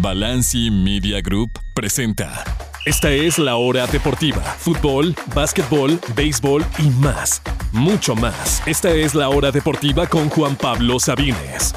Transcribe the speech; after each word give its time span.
Balanci 0.00 0.70
Media 0.70 1.20
Group 1.20 1.58
presenta. 1.74 2.44
Esta 2.86 3.10
es 3.10 3.36
la 3.36 3.56
hora 3.56 3.84
deportiva. 3.88 4.40
Fútbol, 4.40 5.12
básquetbol, 5.34 5.98
béisbol 6.14 6.64
y 6.78 6.88
más. 7.02 7.42
Mucho 7.72 8.14
más. 8.14 8.62
Esta 8.64 8.90
es 8.90 9.16
la 9.16 9.28
hora 9.28 9.50
deportiva 9.50 10.06
con 10.06 10.28
Juan 10.28 10.54
Pablo 10.54 11.00
Sabines. 11.00 11.74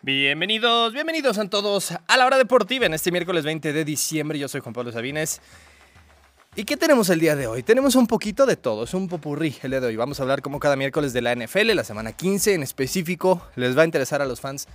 Bienvenidos, 0.00 0.94
bienvenidos 0.94 1.36
a 1.36 1.50
todos 1.50 1.92
a 2.06 2.16
la 2.16 2.24
hora 2.24 2.38
deportiva 2.38 2.86
en 2.86 2.94
este 2.94 3.12
miércoles 3.12 3.44
20 3.44 3.74
de 3.74 3.84
diciembre. 3.84 4.38
Yo 4.38 4.48
soy 4.48 4.62
Juan 4.62 4.72
Pablo 4.72 4.90
Sabines. 4.92 5.42
¿Y 6.58 6.64
qué 6.64 6.76
tenemos 6.76 7.08
el 7.08 7.20
día 7.20 7.36
de 7.36 7.46
hoy? 7.46 7.62
Tenemos 7.62 7.94
un 7.94 8.08
poquito 8.08 8.44
de 8.44 8.56
todo, 8.56 8.82
es 8.82 8.92
un 8.92 9.06
popurrí 9.06 9.54
el 9.62 9.70
día 9.70 9.80
de 9.80 9.86
hoy. 9.86 9.94
Vamos 9.94 10.18
a 10.18 10.24
hablar 10.24 10.42
como 10.42 10.58
cada 10.58 10.74
miércoles 10.74 11.12
de 11.12 11.22
la 11.22 11.32
NFL, 11.32 11.72
la 11.72 11.84
semana 11.84 12.10
15 12.10 12.54
en 12.54 12.64
específico. 12.64 13.40
Les 13.54 13.78
va 13.78 13.82
a 13.82 13.84
interesar 13.84 14.22
a 14.22 14.26
los 14.26 14.40
fans 14.40 14.66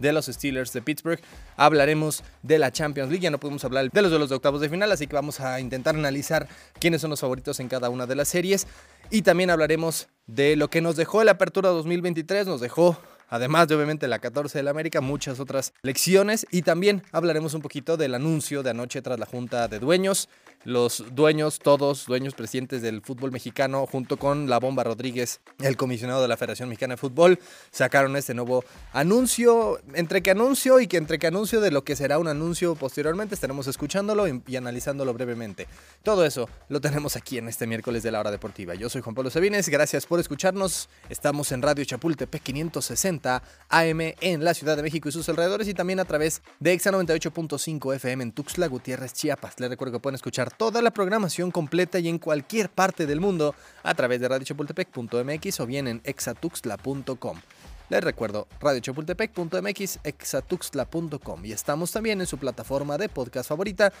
de 0.00 0.12
los 0.12 0.26
Steelers 0.26 0.72
de 0.72 0.82
Pittsburgh. 0.82 1.20
Hablaremos 1.56 2.24
de 2.42 2.58
la 2.58 2.72
Champions 2.72 3.08
League, 3.10 3.22
ya 3.22 3.30
no 3.30 3.38
podemos 3.38 3.64
hablar 3.64 3.88
de 3.88 4.02
los 4.02 4.10
de 4.10 4.18
los 4.18 4.32
octavos 4.32 4.60
de 4.60 4.68
final, 4.68 4.90
así 4.90 5.06
que 5.06 5.14
vamos 5.14 5.38
a 5.38 5.60
intentar 5.60 5.94
analizar 5.94 6.48
quiénes 6.80 7.02
son 7.02 7.10
los 7.10 7.20
favoritos 7.20 7.60
en 7.60 7.68
cada 7.68 7.88
una 7.88 8.06
de 8.06 8.16
las 8.16 8.26
series. 8.26 8.66
Y 9.08 9.22
también 9.22 9.50
hablaremos 9.50 10.08
de 10.26 10.56
lo 10.56 10.70
que 10.70 10.80
nos 10.80 10.96
dejó 10.96 11.22
la 11.22 11.30
apertura 11.30 11.68
2023, 11.68 12.48
nos 12.48 12.60
dejó 12.60 13.00
además 13.28 13.68
de 13.68 13.74
obviamente 13.74 14.08
la 14.08 14.18
14 14.18 14.58
de 14.58 14.62
la 14.62 14.70
América, 14.70 15.00
muchas 15.00 15.40
otras 15.40 15.72
lecciones 15.82 16.46
y 16.50 16.62
también 16.62 17.02
hablaremos 17.12 17.54
un 17.54 17.62
poquito 17.62 17.96
del 17.96 18.14
anuncio 18.14 18.62
de 18.62 18.70
anoche 18.70 19.02
tras 19.02 19.18
la 19.18 19.26
Junta 19.26 19.68
de 19.68 19.78
Dueños 19.78 20.28
los 20.64 21.04
dueños, 21.12 21.60
todos 21.60 22.04
dueños 22.06 22.34
presidentes 22.34 22.82
del 22.82 23.00
fútbol 23.00 23.30
mexicano, 23.30 23.86
junto 23.86 24.16
con 24.16 24.50
La 24.50 24.58
Bomba 24.58 24.82
Rodríguez, 24.82 25.40
el 25.60 25.76
comisionado 25.76 26.20
de 26.20 26.28
la 26.28 26.36
Federación 26.36 26.68
Mexicana 26.68 26.94
de 26.94 26.98
Fútbol, 26.98 27.38
sacaron 27.70 28.16
este 28.16 28.34
nuevo 28.34 28.64
anuncio, 28.92 29.80
entre 29.94 30.20
que 30.20 30.32
anuncio 30.32 30.80
y 30.80 30.88
que 30.88 30.96
entre 30.96 31.18
que 31.18 31.28
anuncio 31.28 31.60
de 31.60 31.70
lo 31.70 31.84
que 31.84 31.94
será 31.94 32.18
un 32.18 32.26
anuncio 32.26 32.74
posteriormente, 32.74 33.34
estaremos 33.34 33.68
escuchándolo 33.68 34.26
y, 34.26 34.56
analizándolo 34.56 35.14
brevemente. 35.14 35.68
Todo 36.02 36.24
eso 36.24 36.48
lo 36.68 36.80
tenemos 36.80 37.16
aquí 37.16 37.38
en 37.38 37.48
este 37.48 37.66
miércoles 37.66 38.02
de 38.02 38.10
la 38.10 38.20
hora 38.20 38.30
deportiva. 38.30 38.74
Yo 38.74 38.88
soy 38.88 39.00
Juan 39.00 39.14
Pablo 39.14 39.30
Sabines, 39.30 39.68
gracias 39.68 40.06
por 40.06 40.18
escucharnos. 40.18 40.88
Estamos 41.08 41.52
en 41.52 41.62
Radio 41.62 41.84
Chapultepec 41.84 42.42
560 42.42 43.17
AM 43.26 44.00
en 44.20 44.44
la 44.44 44.54
Ciudad 44.54 44.76
de 44.76 44.82
México 44.82 45.08
y 45.08 45.12
sus 45.12 45.28
alrededores 45.28 45.68
y 45.68 45.74
también 45.74 46.00
a 46.00 46.04
través 46.04 46.42
de 46.60 46.72
Exa 46.72 46.90
98.5 46.90 47.94
FM 47.94 48.22
en 48.22 48.32
Tuxtla 48.32 48.66
Gutiérrez, 48.66 49.12
Chiapas. 49.12 49.58
Les 49.60 49.70
recuerdo 49.70 49.92
que 49.92 50.00
pueden 50.00 50.14
escuchar 50.14 50.50
toda 50.50 50.82
la 50.82 50.90
programación 50.90 51.50
completa 51.50 51.98
y 51.98 52.08
en 52.08 52.18
cualquier 52.18 52.68
parte 52.68 53.06
del 53.06 53.20
mundo 53.20 53.54
a 53.82 53.94
través 53.94 54.20
de 54.20 54.28
radiochapultepec.mx 54.28 55.60
o 55.60 55.66
bien 55.66 55.88
en 55.88 56.00
exatuxtla.com. 56.04 57.40
Les 57.88 58.04
recuerdo, 58.04 58.48
radiochapultepec.mx, 58.60 60.00
exatuxtla.com 60.04 61.44
y 61.44 61.52
estamos 61.52 61.90
también 61.90 62.20
en 62.20 62.26
su 62.26 62.36
plataforma 62.36 62.98
de 62.98 63.08
podcast 63.08 63.48
favorita. 63.48 63.92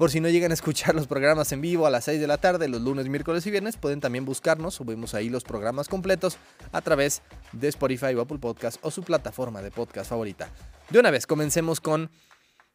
Por 0.00 0.10
si 0.10 0.18
no 0.18 0.30
llegan 0.30 0.50
a 0.50 0.54
escuchar 0.54 0.94
los 0.94 1.06
programas 1.06 1.52
en 1.52 1.60
vivo 1.60 1.86
a 1.86 1.90
las 1.90 2.04
6 2.04 2.22
de 2.22 2.26
la 2.26 2.38
tarde, 2.38 2.68
los 2.68 2.80
lunes, 2.80 3.06
miércoles 3.06 3.44
y 3.44 3.50
viernes, 3.50 3.76
pueden 3.76 4.00
también 4.00 4.24
buscarnos, 4.24 4.76
subimos 4.76 5.12
ahí 5.12 5.28
los 5.28 5.44
programas 5.44 5.88
completos 5.88 6.38
a 6.72 6.80
través 6.80 7.20
de 7.52 7.68
Spotify 7.68 8.14
o 8.14 8.22
Apple 8.22 8.38
Podcast 8.38 8.78
o 8.80 8.90
su 8.90 9.02
plataforma 9.02 9.60
de 9.60 9.70
podcast 9.70 10.08
favorita. 10.08 10.48
De 10.88 11.00
una 11.00 11.10
vez, 11.10 11.26
comencemos 11.26 11.82
con 11.82 12.10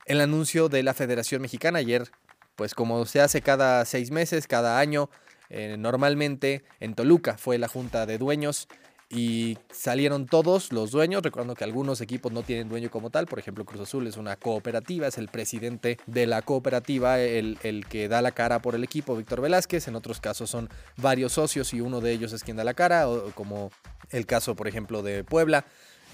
el 0.05 0.21
anuncio 0.21 0.69
de 0.69 0.83
la 0.83 0.93
Federación 0.93 1.41
Mexicana. 1.41 1.79
Ayer 1.79 2.11
pues 2.55 2.75
como 2.75 3.03
se 3.07 3.21
hace 3.21 3.41
cada 3.41 3.83
seis 3.85 4.11
meses, 4.11 4.45
cada 4.45 4.77
año, 4.77 5.09
eh, 5.49 5.77
normalmente 5.79 6.63
en 6.79 6.93
Toluca 6.93 7.39
fue 7.39 7.57
la 7.57 7.67
junta 7.67 8.05
de 8.05 8.19
dueños 8.19 8.67
y 9.09 9.57
salieron 9.71 10.25
todos 10.25 10.71
los 10.71 10.91
dueños, 10.91 11.21
recuerdo 11.21 11.53
que 11.53 11.63
algunos 11.63 12.01
equipos 12.01 12.31
no 12.31 12.41
tienen 12.41 12.69
dueño 12.69 12.89
como 12.89 13.11
tal, 13.11 13.27
por 13.27 13.39
ejemplo 13.39 13.63
Cruz 13.63 13.81
Azul 13.81 14.07
es 14.07 14.17
una 14.17 14.35
cooperativa, 14.35 15.07
es 15.07 15.17
el 15.17 15.27
presidente 15.27 15.97
de 16.07 16.25
la 16.25 16.41
cooperativa 16.41 17.19
el, 17.19 17.59
el, 17.63 17.85
que 17.85 18.07
da 18.07 18.21
la 18.21 18.31
cara 18.31 18.61
por 18.61 18.73
el 18.73 18.83
equipo, 18.83 19.15
Víctor 19.15 19.41
Velázquez, 19.41 19.87
en 19.87 19.95
otros 19.95 20.19
casos 20.19 20.49
son 20.49 20.69
varios 20.97 21.33
socios 21.33 21.73
y 21.73 21.81
uno 21.81 22.01
de 22.01 22.11
ellos 22.11 22.33
es 22.33 22.43
quien 22.43 22.57
da 22.57 22.63
la 22.63 22.73
cara, 22.73 23.05
como 23.35 23.69
el 24.09 24.25
caso 24.25 24.55
por 24.55 24.67
ejemplo 24.67 25.03
de 25.03 25.23
Puebla. 25.23 25.65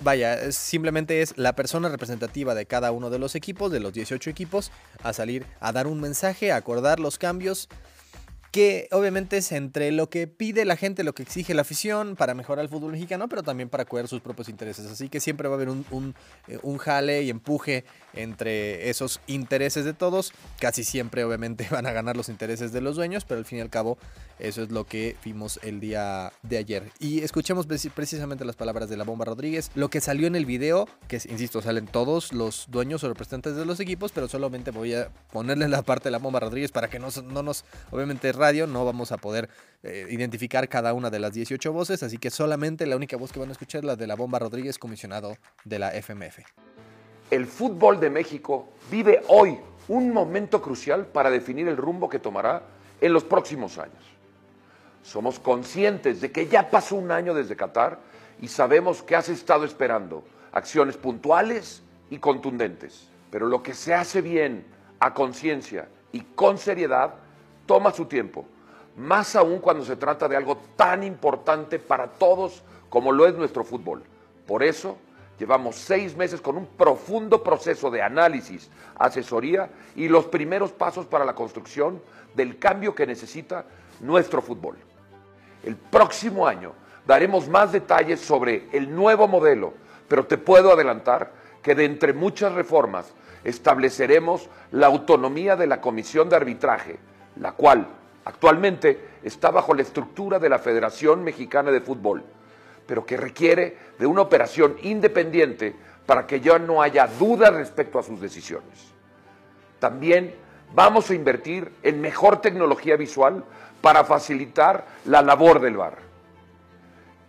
Vaya, 0.03 0.51
simplemente 0.51 1.21
es 1.21 1.37
la 1.37 1.55
persona 1.55 1.87
representativa 1.87 2.55
de 2.55 2.66
cada 2.66 2.91
uno 2.91 3.11
de 3.11 3.19
los 3.19 3.35
equipos, 3.35 3.71
de 3.71 3.79
los 3.79 3.93
18 3.93 4.31
equipos, 4.31 4.71
a 5.03 5.13
salir 5.13 5.45
a 5.59 5.71
dar 5.71 5.85
un 5.85 6.01
mensaje, 6.01 6.51
a 6.51 6.55
acordar 6.55 6.99
los 6.99 7.19
cambios 7.19 7.69
que 8.51 8.89
obviamente 8.91 9.38
es 9.38 9.51
entre 9.53 9.91
lo 9.91 10.09
que 10.09 10.28
pide 10.28 10.66
la 10.66 10.75
gente, 10.75 11.06
lo 11.06 11.13
que 11.13 11.23
exige 11.23 11.53
la 11.53 11.62
afición 11.62 12.17
para 12.17 12.34
mejorar 12.34 12.63
el 12.63 12.69
fútbol 12.69 12.91
mexicano, 12.91 13.29
pero 13.29 13.44
también 13.44 13.69
para 13.69 13.85
cuidar 13.85 14.09
sus 14.09 14.19
propios 14.19 14.50
intereses. 14.50 14.85
Así 14.88 15.07
que 15.07 15.22
siempre 15.22 15.47
va 15.47 15.56
a 15.56 15.57
haber 15.57 15.69
un, 15.69 15.85
un, 15.89 16.16
eh, 16.50 16.59
un, 16.61 16.78
jale 16.78 17.23
y 17.23 17.29
empuje 17.29 17.85
entre 18.13 18.90
esos 18.90 19.22
intereses 19.28 19.85
de 19.85 19.94
todos. 19.94 20.34
Casi 20.59 20.84
siempre 20.84 21.23
obviamente 21.23 21.66
van 21.72 21.85
a 21.85 21.94
ganar 21.94 22.17
los 22.17 22.28
intereses 22.28 22.73
de 22.73 22.81
los 22.81 22.97
dueños, 22.97 23.23
pero 23.23 23.40
al 23.40 23.45
fin 23.45 23.59
y 23.59 23.61
al 23.61 23.69
cabo 23.69 23.97
eso 24.41 24.63
es 24.63 24.72
lo 24.72 24.85
que 24.85 25.16
vimos 25.23 25.59
el 25.63 25.79
día 25.79 26.34
de 26.41 26.57
ayer. 26.57 26.91
Y 27.00 27.22
escuchemos 27.22 27.67
precisamente 27.67 28.44
las 28.44 28.56
palabras 28.56 28.90
de 28.90 28.97
la 28.97 29.03
Bomba 29.03 29.23
Rodríguez. 29.23 29.69
Lo 29.75 29.90
que 29.90 30.01
salió 30.01 30.28
en 30.28 30.35
el 30.35 30.45
video, 30.45 30.90
que 31.07 31.22
insisto, 31.29 31.61
salen 31.61 31.85
todos 31.85 32.34
los 32.34 32.66
dueños 32.69 33.03
o 33.03 33.07
representantes 33.07 33.56
de 33.56 33.66
los 33.66 33.79
equipos, 33.79 34.11
pero 34.11 34.28
solamente 34.28 34.72
voy 34.72 34.95
a 34.95 35.09
ponerle 35.31 35.67
la 35.67 35.84
parte 35.84 36.06
de 36.06 36.11
la 36.11 36.17
Bomba 36.17 36.40
Rodríguez 36.40 36.72
para 36.72 36.90
que 36.90 37.00
no, 37.00 37.09
no 37.23 37.44
nos, 37.44 37.66
obviamente 37.91 38.31
radio, 38.41 38.68
no 38.68 38.84
vamos 38.84 39.12
a 39.12 39.18
poder 39.18 39.50
eh, 39.84 40.07
identificar 40.09 40.68
cada 40.68 40.94
una 40.94 41.09
de 41.09 41.19
las 41.19 41.31
18 41.31 41.72
voces, 41.72 42.03
así 42.03 42.18
que 42.18 42.29
solamente 42.29 42.85
la 42.85 42.96
única 42.96 43.16
voz 43.16 43.31
que 43.31 43.40
van 43.40 43.50
a 43.50 43.52
escuchar 43.53 43.79
es 43.79 43.85
la 43.85 43.96
de 43.96 44.07
la 44.07 44.16
Bomba 44.16 44.40
Rodríguez, 44.40 44.78
comisionado 44.78 45.38
de 45.63 45.79
la 45.79 45.91
FMF. 45.91 46.40
El 47.29 47.46
fútbol 47.46 48.00
de 48.00 48.09
México 48.09 48.74
vive 48.91 49.22
hoy 49.29 49.57
un 49.88 50.12
momento 50.12 50.62
crucial 50.62 51.06
para 51.06 51.29
definir 51.29 51.68
el 51.68 51.78
rumbo 51.78 52.09
que 52.09 52.19
tomará 52.19 52.63
en 53.00 53.13
los 53.13 53.24
próximos 53.24 53.78
años. 53.78 54.03
Somos 55.03 55.40
conscientes 55.40 56.22
de 56.22 56.31
que 56.31 56.47
ya 56.47 56.69
pasó 56.69 56.96
un 56.96 57.12
año 57.12 57.34
desde 57.34 57.56
Qatar 57.56 58.00
y 58.41 58.47
sabemos 58.47 59.02
que 59.02 59.16
has 59.16 59.29
estado 59.29 59.66
esperando 59.66 60.23
acciones 60.52 60.97
puntuales 60.97 61.81
y 62.09 62.18
contundentes. 62.18 63.08
Pero 63.31 63.47
lo 63.47 63.63
que 63.63 63.73
se 63.73 63.94
hace 63.94 64.22
bien, 64.22 64.66
a 65.00 65.13
conciencia 65.13 65.88
y 66.12 66.22
con 66.22 66.58
seriedad, 66.58 67.16
toma 67.71 67.93
su 67.93 68.03
tiempo. 68.03 68.43
Más 68.97 69.33
aún 69.33 69.59
cuando 69.59 69.85
se 69.85 69.95
trata 69.95 70.27
de 70.27 70.35
algo 70.35 70.57
tan 70.75 71.05
importante 71.05 71.79
para 71.79 72.05
todos 72.05 72.63
como 72.89 73.13
lo 73.13 73.25
es 73.25 73.33
nuestro 73.33 73.63
fútbol. 73.63 74.03
Por 74.45 74.61
eso, 74.61 74.97
llevamos 75.39 75.77
seis 75.77 76.17
meses 76.17 76.41
con 76.41 76.57
un 76.57 76.65
profundo 76.65 77.41
proceso 77.41 77.89
de 77.89 78.01
análisis, 78.01 78.69
asesoría 78.97 79.69
y 79.95 80.09
los 80.09 80.25
primeros 80.25 80.73
pasos 80.73 81.05
para 81.05 81.23
la 81.23 81.33
construcción 81.33 82.01
del 82.35 82.59
cambio 82.59 82.93
que 82.93 83.07
necesita 83.07 83.63
nuestro 84.01 84.41
fútbol. 84.41 84.75
El 85.63 85.77
próximo 85.77 86.45
año 86.45 86.73
daremos 87.07 87.47
más 87.47 87.71
detalles 87.71 88.19
sobre 88.19 88.67
el 88.73 88.93
nuevo 88.93 89.29
modelo, 89.29 89.75
pero 90.09 90.25
te 90.25 90.37
puedo 90.37 90.73
adelantar 90.73 91.31
que 91.63 91.73
de 91.73 91.85
entre 91.85 92.11
muchas 92.11 92.51
reformas 92.51 93.13
estableceremos 93.45 94.49
la 94.71 94.87
autonomía 94.87 95.55
de 95.55 95.67
la 95.67 95.79
Comisión 95.79 96.27
de 96.27 96.35
Arbitraje, 96.35 96.99
la 97.41 97.52
cual 97.53 97.88
actualmente 98.24 99.09
está 99.24 99.52
bajo 99.52 99.74
la 99.74 99.81
estructura 99.81 100.40
de 100.40 100.47
la 100.47 100.59
Federación 100.59 101.24
Mexicana 101.24 101.72
de 101.72 101.81
Fútbol, 101.81 102.24
pero 102.85 103.06
que 103.06 103.18
requiere 103.18 103.78
de 104.00 104.06
una 104.06 104.22
operación 104.22 104.78
independiente 104.84 105.75
para 106.06 106.25
que 106.28 106.40
ya 106.40 106.59
no 106.59 106.81
haya 106.81 107.07
duda 107.07 107.50
respecto 107.50 107.97
a 108.00 108.03
sus 108.03 108.22
decisiones. 108.22 108.94
También 109.79 110.35
vamos 110.74 111.09
a 111.09 111.16
invertir 111.16 111.72
en 111.81 112.00
mejor 112.00 112.41
tecnología 112.41 112.96
visual 112.96 113.44
para 113.81 114.03
facilitar 114.03 114.85
la 115.06 115.23
labor 115.23 115.59
del 115.59 115.78
VAR. 115.78 115.97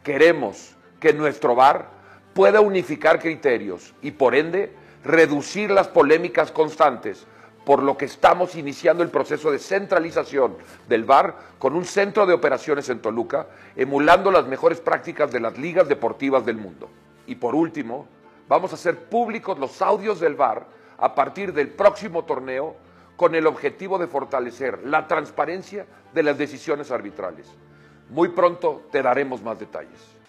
Queremos 0.03 0.77
que 1.01 1.15
nuestro 1.15 1.55
VAR 1.55 1.89
pueda 2.35 2.61
unificar 2.61 3.19
criterios 3.19 3.95
y 4.03 4.11
por 4.11 4.35
ende 4.35 4.75
reducir 5.05 5.71
las 5.71 5.89
polémicas 5.89 6.53
constantes, 6.53 7.27
por 7.65 7.83
lo 7.83 7.97
que 7.97 8.07
estamos 8.07 8.57
iniciando 8.57 9.03
el 9.03 9.11
proceso 9.11 9.51
de 9.51 9.59
centralización 9.59 10.57
del 10.89 11.05
VAR 11.05 11.37
con 11.59 11.77
un 11.77 11.85
centro 11.85 12.27
de 12.27 12.35
operaciones 12.35 12.89
en 12.89 13.01
Toluca, 13.01 13.47
emulando 13.77 14.31
las 14.31 14.47
mejores 14.47 14.81
prácticas 14.81 15.31
de 15.31 15.41
las 15.41 15.57
ligas 15.59 15.89
deportivas 15.89 16.45
del 16.45 16.57
mundo. 16.57 16.89
Y 17.27 17.37
por 17.37 17.55
último, 17.55 18.09
vamos 18.49 18.73
a 18.73 18.75
hacer 18.75 19.05
públicos 19.05 19.59
los 19.59 19.81
audios 19.81 20.19
del 20.19 20.35
VAR 20.35 20.67
a 20.99 21.15
partir 21.15 21.53
del 21.53 21.69
próximo 21.69 22.25
torneo 22.25 22.77
con 23.17 23.35
el 23.35 23.47
objetivo 23.47 23.99
de 23.99 24.09
fortalecer 24.09 24.81
la 24.85 25.07
transparencia 25.07 25.87
de 26.13 26.23
las 26.23 26.37
decisiones 26.37 26.91
arbitrales. 26.91 27.47
Muy 28.11 28.31
pronto 28.31 28.83
te 28.91 29.03
daremos 29.03 29.43
más 29.43 29.59
detalles. 29.59 30.22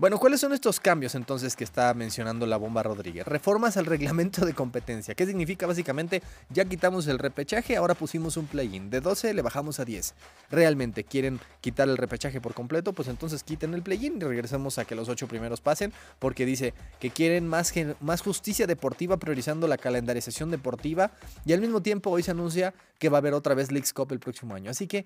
Bueno, 0.00 0.18
¿cuáles 0.18 0.40
son 0.40 0.54
estos 0.54 0.80
cambios 0.80 1.14
entonces 1.14 1.54
que 1.56 1.62
está 1.62 1.92
mencionando 1.92 2.46
la 2.46 2.56
bomba 2.56 2.82
Rodríguez? 2.82 3.26
Reformas 3.26 3.76
al 3.76 3.84
reglamento 3.84 4.46
de 4.46 4.54
competencia. 4.54 5.14
¿Qué 5.14 5.26
significa 5.26 5.66
básicamente? 5.66 6.22
Ya 6.48 6.64
quitamos 6.64 7.06
el 7.06 7.18
repechaje, 7.18 7.76
ahora 7.76 7.94
pusimos 7.94 8.38
un 8.38 8.46
play-in. 8.46 8.88
De 8.88 9.02
12 9.02 9.34
le 9.34 9.42
bajamos 9.42 9.78
a 9.78 9.84
10. 9.84 10.14
¿Realmente 10.50 11.04
quieren 11.04 11.38
quitar 11.60 11.86
el 11.86 11.98
repechaje 11.98 12.40
por 12.40 12.54
completo? 12.54 12.94
Pues 12.94 13.08
entonces 13.08 13.42
quiten 13.42 13.74
el 13.74 13.82
play-in 13.82 14.16
y 14.16 14.20
regresemos 14.20 14.78
a 14.78 14.86
que 14.86 14.94
los 14.94 15.10
8 15.10 15.28
primeros 15.28 15.60
pasen, 15.60 15.92
porque 16.18 16.46
dice 16.46 16.72
que 16.98 17.10
quieren 17.10 17.46
más, 17.46 17.70
justicia 18.24 18.66
deportiva 18.66 19.18
priorizando 19.18 19.68
la 19.68 19.76
calendarización 19.76 20.50
deportiva 20.50 21.10
y 21.44 21.52
al 21.52 21.60
mismo 21.60 21.82
tiempo 21.82 22.08
hoy 22.08 22.22
se 22.22 22.30
anuncia 22.30 22.72
que 22.98 23.10
va 23.10 23.18
a 23.18 23.20
haber 23.20 23.34
otra 23.34 23.54
vez 23.54 23.70
Leagues 23.70 23.92
Cup 23.92 24.12
el 24.12 24.18
próximo 24.18 24.54
año. 24.54 24.70
Así 24.70 24.86
que, 24.86 25.04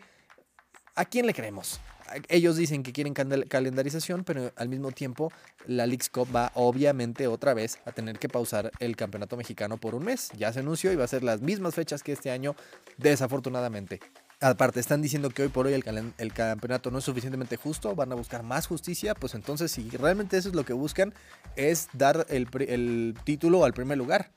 ¿a 0.94 1.05
quién 1.05 1.26
le 1.26 1.35
creemos? 1.35 1.81
Ellos 2.29 2.56
dicen 2.56 2.83
que 2.83 2.93
quieren 2.93 3.15
calendarización, 3.15 4.25
pero 4.25 4.53
al 4.56 4.69
mismo 4.69 4.93
tiempo 4.93 5.33
la 5.67 5.87
Leagues 5.87 6.11
Cup 6.11 6.29
va 6.35 6.53
obviamente 6.55 7.27
otra 7.27 7.55
vez 7.55 7.79
a 7.85 7.93
tener 7.93 8.19
que 8.19 8.29
pausar 8.29 8.71
el 8.79 8.97
campeonato 8.97 9.37
mexicano 9.37 9.77
por 9.77 9.95
un 9.95 10.05
mes. 10.05 10.31
Ya 10.37 10.53
se 10.53 10.61
anunció 10.61 10.93
y 10.93 10.97
va 10.97 11.05
a 11.05 11.09
ser 11.09 11.23
las 11.23 11.41
mismas 11.41 11.75
fechas 11.75 12.03
que 12.03 12.12
este 12.12 12.31
año, 12.31 12.55
desafortunadamente. 12.99 14.01
Aparte, 14.41 14.81
están 14.81 15.01
diciendo 15.01 15.31
que 15.31 15.43
hoy 15.43 15.49
por 15.49 15.67
hoy 15.67 15.73
el, 15.73 16.33
campeonato 16.33 16.91
no 16.91 16.99
es 16.99 17.05
suficientemente 17.05 17.56
justo, 17.56 17.95
van 17.95 18.12
a 18.12 18.15
buscar 18.15 18.43
más 18.43 18.67
justicia, 18.67 19.15
pues 19.15 19.35
entonces 19.35 19.73
si 19.73 19.89
realmente 19.91 20.37
eso 20.37 20.50
es 20.50 20.55
lo 20.55 20.65
que 20.65 20.75
buscan, 20.75 21.15
es 21.57 21.89
dar 21.95 22.27
el 22.29 23.17
título 23.25 23.65
al 23.65 23.73
primer 23.73 23.97
lugar. 23.97 24.31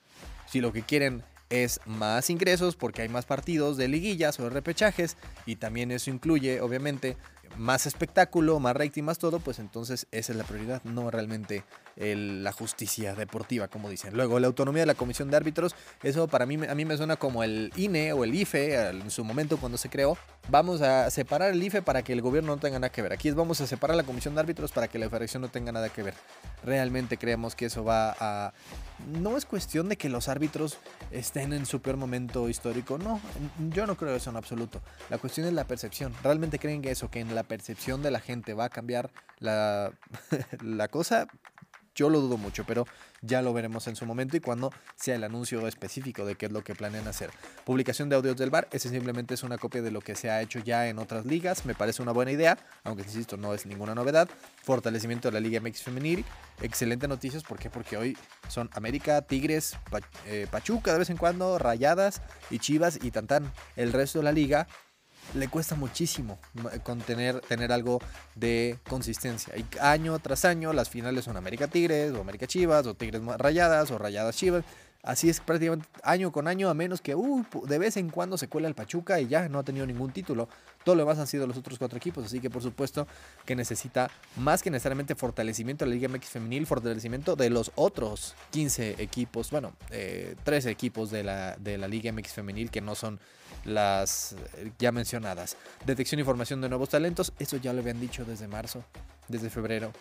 Si 0.46 0.60
lo 0.60 0.72
que 0.72 0.82
quieren 0.82 1.24
es 1.50 1.80
más 1.86 2.30
ingresos 2.30 2.76
porque 2.76 3.02
hay 3.02 3.08
más 3.08 3.24
partidos 3.24 3.76
de 3.76 3.88
liguillas 3.88 4.38
o 4.38 4.44
de 4.44 4.50
repechajes 4.50 5.16
y 5.46 5.56
también 5.56 5.90
eso 5.90 6.10
incluye 6.10 6.60
obviamente 6.60 7.16
más 7.56 7.86
espectáculo, 7.86 8.60
más 8.60 8.76
rating, 8.76 9.02
más 9.02 9.18
todo, 9.18 9.40
pues 9.40 9.58
entonces 9.58 10.06
esa 10.10 10.32
es 10.32 10.38
la 10.38 10.44
prioridad, 10.44 10.82
no 10.84 11.10
realmente 11.10 11.64
la 11.98 12.52
justicia 12.52 13.14
deportiva, 13.14 13.68
como 13.68 13.90
dicen. 13.90 14.14
Luego, 14.14 14.38
la 14.38 14.46
autonomía 14.46 14.82
de 14.82 14.86
la 14.86 14.94
comisión 14.94 15.30
de 15.30 15.36
árbitros, 15.36 15.74
eso 16.02 16.28
para 16.28 16.46
mí, 16.46 16.54
a 16.66 16.74
mí 16.74 16.84
me 16.84 16.96
suena 16.96 17.16
como 17.16 17.42
el 17.42 17.72
INE 17.76 18.12
o 18.12 18.24
el 18.24 18.34
IFE 18.34 18.90
en 18.90 19.10
su 19.10 19.24
momento 19.24 19.56
cuando 19.56 19.78
se 19.78 19.88
creó. 19.88 20.16
Vamos 20.48 20.80
a 20.80 21.10
separar 21.10 21.52
el 21.52 21.62
IFE 21.62 21.82
para 21.82 22.02
que 22.02 22.12
el 22.12 22.22
gobierno 22.22 22.54
no 22.54 22.60
tenga 22.60 22.78
nada 22.78 22.90
que 22.90 23.02
ver. 23.02 23.12
Aquí 23.12 23.28
es 23.28 23.34
vamos 23.34 23.60
a 23.60 23.66
separar 23.66 23.96
la 23.96 24.04
comisión 24.04 24.34
de 24.34 24.40
árbitros 24.40 24.72
para 24.72 24.88
que 24.88 24.98
la 24.98 25.10
federación 25.10 25.42
no 25.42 25.48
tenga 25.48 25.72
nada 25.72 25.88
que 25.88 26.02
ver. 26.02 26.14
Realmente 26.64 27.18
creemos 27.18 27.54
que 27.54 27.66
eso 27.66 27.84
va 27.84 28.14
a... 28.18 28.52
No 29.06 29.36
es 29.36 29.44
cuestión 29.44 29.88
de 29.88 29.96
que 29.96 30.08
los 30.08 30.28
árbitros 30.28 30.78
estén 31.10 31.52
en 31.52 31.66
su 31.66 31.80
peor 31.80 31.96
momento 31.96 32.48
histórico, 32.48 32.98
no, 32.98 33.20
yo 33.70 33.86
no 33.86 33.96
creo 33.96 34.14
eso 34.14 34.30
en 34.30 34.36
absoluto. 34.36 34.80
La 35.10 35.18
cuestión 35.18 35.46
es 35.46 35.52
la 35.52 35.64
percepción. 35.64 36.14
¿Realmente 36.22 36.58
creen 36.58 36.82
que 36.82 36.90
eso, 36.90 37.10
que 37.10 37.20
en 37.20 37.34
la 37.34 37.42
percepción 37.42 38.02
de 38.02 38.10
la 38.10 38.20
gente 38.20 38.54
va 38.54 38.66
a 38.66 38.68
cambiar 38.70 39.10
la, 39.38 39.92
la 40.62 40.88
cosa? 40.88 41.28
Yo 41.98 42.08
lo 42.08 42.20
dudo 42.20 42.36
mucho, 42.36 42.62
pero 42.64 42.86
ya 43.22 43.42
lo 43.42 43.52
veremos 43.52 43.88
en 43.88 43.96
su 43.96 44.06
momento 44.06 44.36
y 44.36 44.40
cuando 44.40 44.72
sea 44.94 45.16
el 45.16 45.24
anuncio 45.24 45.66
específico 45.66 46.24
de 46.24 46.36
qué 46.36 46.46
es 46.46 46.52
lo 46.52 46.62
que 46.62 46.76
planean 46.76 47.08
hacer. 47.08 47.30
Publicación 47.64 48.08
de 48.08 48.14
audios 48.14 48.36
del 48.36 48.50
bar, 48.50 48.68
ese 48.70 48.88
simplemente 48.88 49.34
es 49.34 49.42
una 49.42 49.58
copia 49.58 49.82
de 49.82 49.90
lo 49.90 50.00
que 50.00 50.14
se 50.14 50.30
ha 50.30 50.40
hecho 50.40 50.60
ya 50.60 50.86
en 50.86 51.00
otras 51.00 51.26
ligas, 51.26 51.66
me 51.66 51.74
parece 51.74 52.00
una 52.00 52.12
buena 52.12 52.30
idea, 52.30 52.56
aunque 52.84 53.02
insisto, 53.02 53.36
no 53.36 53.52
es 53.52 53.66
ninguna 53.66 53.96
novedad. 53.96 54.28
Fortalecimiento 54.62 55.26
de 55.26 55.32
la 55.32 55.40
Liga 55.40 55.60
MX 55.60 55.82
Femenil, 55.82 56.24
excelente 56.62 57.08
noticias, 57.08 57.42
¿por 57.42 57.58
qué? 57.58 57.68
Porque 57.68 57.96
hoy 57.96 58.16
son 58.46 58.70
América, 58.74 59.22
Tigres, 59.22 59.76
eh, 60.26 60.46
Pachuca 60.48 60.92
de 60.92 61.00
vez 61.00 61.10
en 61.10 61.16
cuando, 61.16 61.58
Rayadas 61.58 62.22
y 62.48 62.60
Chivas 62.60 63.00
y 63.02 63.10
Tantán. 63.10 63.52
El 63.74 63.92
resto 63.92 64.20
de 64.20 64.24
la 64.24 64.32
liga 64.32 64.68
le 65.34 65.48
cuesta 65.48 65.74
muchísimo 65.74 66.38
contener, 66.82 67.40
tener 67.40 67.72
algo 67.72 68.00
de 68.34 68.78
consistencia. 68.88 69.54
Y 69.56 69.64
año 69.80 70.18
tras 70.18 70.44
año 70.44 70.72
las 70.72 70.88
finales 70.88 71.24
son 71.24 71.36
América 71.36 71.68
Tigres 71.68 72.12
o 72.12 72.20
América 72.20 72.46
Chivas 72.46 72.86
o 72.86 72.94
Tigres 72.94 73.22
Rayadas 73.38 73.90
o 73.90 73.98
Rayadas 73.98 74.36
Chivas. 74.36 74.64
Así 75.04 75.28
es 75.28 75.38
prácticamente 75.38 75.88
año 76.02 76.32
con 76.32 76.48
año, 76.48 76.68
a 76.68 76.74
menos 76.74 77.00
que 77.00 77.14
uh, 77.14 77.46
de 77.66 77.78
vez 77.78 77.96
en 77.96 78.10
cuando 78.10 78.36
se 78.36 78.48
cuela 78.48 78.66
el 78.66 78.74
Pachuca 78.74 79.20
y 79.20 79.28
ya 79.28 79.48
no 79.48 79.60
ha 79.60 79.62
tenido 79.62 79.86
ningún 79.86 80.10
título. 80.10 80.48
Todo 80.84 80.96
lo 80.96 81.02
demás 81.02 81.18
han 81.18 81.28
sido 81.28 81.46
los 81.46 81.56
otros 81.56 81.78
cuatro 81.78 81.96
equipos, 81.96 82.24
así 82.24 82.40
que 82.40 82.50
por 82.50 82.62
supuesto 82.62 83.06
que 83.44 83.54
necesita 83.54 84.10
más 84.36 84.60
que 84.60 84.70
necesariamente 84.70 85.14
fortalecimiento 85.14 85.84
de 85.84 85.90
la 85.90 85.94
Liga 85.94 86.08
MX 86.08 86.28
femenil, 86.28 86.66
fortalecimiento 86.66 87.36
de 87.36 87.48
los 87.48 87.70
otros 87.76 88.34
15 88.50 89.00
equipos, 89.00 89.52
bueno, 89.52 89.72
eh, 89.90 90.34
13 90.42 90.70
equipos 90.70 91.10
de 91.10 91.22
la, 91.22 91.56
de 91.56 91.78
la 91.78 91.86
Liga 91.86 92.12
MX 92.12 92.32
femenil 92.32 92.70
que 92.70 92.80
no 92.80 92.96
son 92.96 93.20
las 93.64 94.32
eh, 94.32 94.72
ya 94.80 94.90
mencionadas. 94.90 95.56
Detección 95.86 96.20
y 96.20 96.24
formación 96.24 96.60
de 96.60 96.68
nuevos 96.68 96.88
talentos, 96.88 97.32
eso 97.38 97.56
ya 97.56 97.72
lo 97.72 97.80
habían 97.80 98.00
dicho 98.00 98.24
desde 98.24 98.48
marzo, 98.48 98.82
desde 99.28 99.48
febrero 99.48 99.92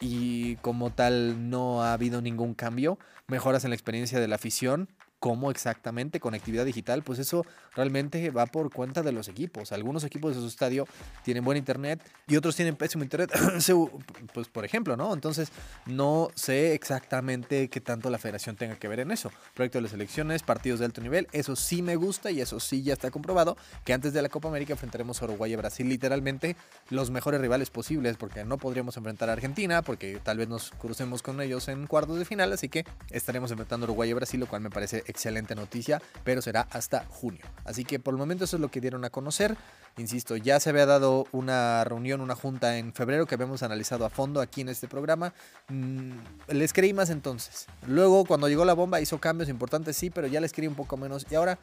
y 0.00 0.56
como 0.56 0.90
tal 0.90 1.50
no 1.50 1.82
ha 1.82 1.92
habido 1.92 2.20
ningún 2.20 2.54
cambio. 2.54 2.98
Mejoras 3.26 3.64
en 3.64 3.70
la 3.70 3.76
experiencia 3.76 4.20
de 4.20 4.28
la 4.28 4.36
afición, 4.36 4.88
¿Cómo 5.20 5.50
exactamente? 5.50 6.20
Conectividad 6.20 6.64
digital, 6.64 7.02
pues 7.02 7.18
eso 7.18 7.44
realmente 7.74 8.30
va 8.30 8.46
por 8.46 8.72
cuenta 8.72 9.02
de 9.02 9.10
los 9.10 9.28
equipos. 9.28 9.72
Algunos 9.72 10.04
equipos 10.04 10.34
de 10.34 10.40
su 10.40 10.46
estadio 10.46 10.86
tienen 11.24 11.44
buen 11.44 11.58
internet 11.58 12.00
y 12.28 12.36
otros 12.36 12.54
tienen 12.54 12.76
pésimo 12.76 13.02
internet, 13.02 13.32
pues 14.34 14.48
por 14.48 14.64
ejemplo, 14.64 14.96
¿no? 14.96 15.12
Entonces 15.12 15.50
no 15.86 16.28
sé 16.34 16.74
exactamente 16.74 17.68
qué 17.68 17.80
tanto 17.80 18.10
la 18.10 18.18
federación 18.18 18.56
tenga 18.56 18.76
que 18.76 18.86
ver 18.86 19.00
en 19.00 19.10
eso. 19.10 19.32
Proyecto 19.54 19.78
de 19.78 19.82
las 19.82 19.92
elecciones, 19.92 20.42
partidos 20.42 20.78
de 20.78 20.86
alto 20.86 21.00
nivel, 21.00 21.26
eso 21.32 21.56
sí 21.56 21.82
me 21.82 21.96
gusta 21.96 22.30
y 22.30 22.40
eso 22.40 22.60
sí 22.60 22.82
ya 22.82 22.92
está 22.92 23.10
comprobado, 23.10 23.56
que 23.84 23.92
antes 23.92 24.12
de 24.12 24.22
la 24.22 24.28
Copa 24.28 24.48
América 24.48 24.74
enfrentaremos 24.74 25.20
a 25.20 25.24
Uruguay 25.24 25.52
y 25.52 25.56
Brasil, 25.56 25.88
literalmente 25.88 26.56
los 26.90 27.10
mejores 27.10 27.40
rivales 27.40 27.70
posibles, 27.70 28.16
porque 28.16 28.44
no 28.44 28.58
podríamos 28.58 28.96
enfrentar 28.96 29.30
a 29.30 29.32
Argentina, 29.32 29.82
porque 29.82 30.20
tal 30.22 30.38
vez 30.38 30.48
nos 30.48 30.70
crucemos 30.70 31.22
con 31.22 31.40
ellos 31.40 31.68
en 31.68 31.86
cuartos 31.86 32.18
de 32.18 32.24
final, 32.24 32.52
así 32.52 32.68
que 32.68 32.84
estaremos 33.10 33.50
enfrentando 33.50 33.84
Uruguay 33.84 34.10
y 34.10 34.12
Brasil, 34.12 34.40
lo 34.40 34.46
cual 34.46 34.62
me 34.62 34.70
parece 34.70 35.02
excelente 35.08 35.54
noticia, 35.54 36.00
pero 36.24 36.42
será 36.42 36.68
hasta 36.70 37.04
junio. 37.06 37.44
Así 37.64 37.84
que 37.84 37.98
por 37.98 38.14
el 38.14 38.18
momento 38.18 38.44
eso 38.44 38.56
es 38.56 38.60
lo 38.60 38.70
que 38.70 38.80
dieron 38.80 39.04
a 39.04 39.10
conocer. 39.10 39.56
Insisto, 39.96 40.36
ya 40.36 40.60
se 40.60 40.70
había 40.70 40.86
dado 40.86 41.26
una 41.32 41.82
reunión, 41.82 42.20
una 42.20 42.36
junta 42.36 42.78
en 42.78 42.92
febrero 42.92 43.26
que 43.26 43.34
habíamos 43.34 43.64
analizado 43.64 44.04
a 44.04 44.10
fondo 44.10 44.40
aquí 44.40 44.60
en 44.60 44.68
este 44.68 44.86
programa. 44.86 45.32
Mm, 45.68 46.12
les 46.48 46.72
creí 46.72 46.92
más 46.92 47.10
entonces. 47.10 47.66
Luego, 47.86 48.24
cuando 48.24 48.48
llegó 48.48 48.64
la 48.64 48.74
bomba, 48.74 49.00
hizo 49.00 49.18
cambios 49.18 49.48
importantes, 49.48 49.96
sí, 49.96 50.10
pero 50.10 50.28
ya 50.28 50.40
les 50.40 50.52
creí 50.52 50.68
un 50.68 50.76
poco 50.76 50.96
menos. 50.96 51.26
Y 51.30 51.34
ahora 51.34 51.58